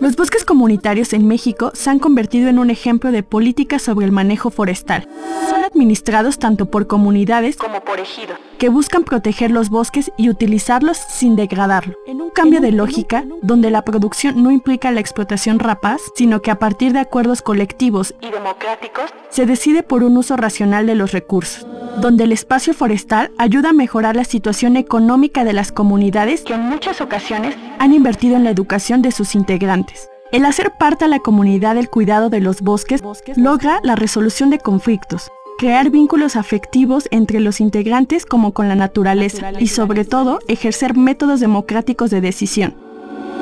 Los, 0.00 0.16
bosques 0.16 0.44
comunitarios 0.44 1.12
en 1.12 1.26
México 1.26 1.70
se 1.74 1.90
han 1.90 1.98
convertido 1.98 2.48
en 2.48 2.58
un 2.58 2.70
ejemplo 2.70 3.10
de 3.12 3.22
política 3.22 3.78
sobre 3.78 4.06
el 4.06 4.12
manejo 4.12 4.50
forestal. 4.50 5.08
Son 5.48 5.64
administrados 5.64 6.38
tanto 6.38 6.66
por 6.66 6.86
comunidades 6.86 7.56
como 7.56 7.80
por 7.80 8.00
ejidos, 8.00 8.38
que 8.58 8.68
buscan 8.68 9.04
proteger 9.04 9.50
los 9.50 9.70
bosques 9.70 10.10
y 10.16 10.28
utilizarlos 10.28 10.96
sin 10.96 11.36
degradarlo. 11.36 11.94
En 12.06 12.20
un 12.20 12.30
cambio 12.30 12.60
de 12.60 12.72
lógica, 12.72 13.24
donde 13.42 13.70
la 13.70 13.82
producción 13.82 14.42
no 14.42 14.50
implica 14.50 14.90
la 14.90 15.00
explotación 15.00 15.58
rapaz, 15.58 16.00
sino 16.14 16.42
que 16.42 16.50
a 16.50 16.58
partir 16.58 16.92
de 16.92 17.00
acuerdos 17.00 17.42
colectivos 17.42 18.14
y 18.20 18.30
democráticos, 18.30 19.04
se 19.30 19.46
decide 19.46 19.82
por 19.82 20.04
un 20.04 20.16
uso 20.16 20.36
racional 20.36 20.86
de 20.86 20.94
los 20.94 21.12
recursos, 21.12 21.66
donde 22.00 22.24
el 22.24 22.32
espacio 22.32 22.74
forestal 22.74 23.32
ayuda 23.38 23.70
a 23.70 23.72
mejorar 23.72 24.16
la 24.16 24.24
situación 24.24 24.76
económica 24.76 25.44
de 25.44 25.52
las 25.52 25.72
comunidades 25.72 26.42
que 26.42 26.54
en 26.54 26.62
muchas 26.62 27.00
ocasiones 27.00 27.56
han 27.78 27.92
invertido 27.92 28.33
en 28.36 28.44
la 28.44 28.50
educación 28.50 29.02
de 29.02 29.12
sus 29.12 29.34
integrantes. 29.34 30.10
El 30.32 30.44
hacer 30.44 30.72
parte 30.72 31.04
a 31.04 31.08
la 31.08 31.20
comunidad 31.20 31.76
del 31.76 31.88
cuidado 31.88 32.28
de 32.28 32.40
los 32.40 32.60
bosques 32.60 33.02
logra 33.36 33.80
la 33.82 33.94
resolución 33.94 34.50
de 34.50 34.58
conflictos, 34.58 35.30
crear 35.58 35.90
vínculos 35.90 36.36
afectivos 36.36 37.06
entre 37.10 37.40
los 37.40 37.60
integrantes 37.60 38.26
como 38.26 38.52
con 38.52 38.68
la 38.68 38.74
naturaleza 38.74 39.52
y 39.58 39.68
sobre 39.68 40.04
todo 40.04 40.40
ejercer 40.48 40.96
métodos 40.96 41.40
democráticos 41.40 42.10
de 42.10 42.20
decisión. 42.20 42.74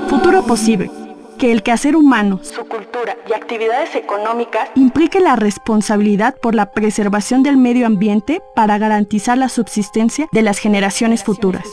Futuro 0.09 0.45
posible 0.45 0.91
que 1.39 1.51
el 1.51 1.63
quehacer 1.63 1.97
humano, 1.97 2.41
su 2.43 2.65
cultura 2.67 3.17
y 3.29 3.33
actividades 3.33 3.97
económicas 3.97 4.69
implique 4.75 5.19
la 5.19 5.35
responsabilidad 5.35 6.37
por 6.37 6.55
la 6.55 6.73
preservación 6.73 7.43
del 7.43 7.57
medio 7.57 7.87
ambiente 7.87 8.43
para 8.55 8.79
garantizar 8.79 9.39
la 9.39 9.49
subsistencia 9.49 10.29
de 10.31 10.43
las 10.43 10.59
generaciones 10.59 11.25
futuras. 11.25 11.65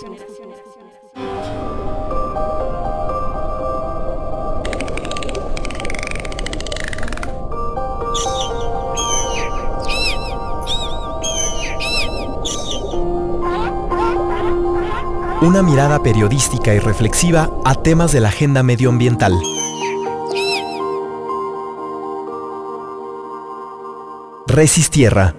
Una 15.41 15.63
mirada 15.63 16.03
periodística 16.03 16.73
y 16.75 16.79
reflexiva 16.79 17.49
a 17.63 17.73
temas 17.75 18.11
de 18.11 18.19
la 18.19 18.27
agenda 18.27 18.61
medioambiental. 18.61 19.31
Resistierra. 24.47 25.33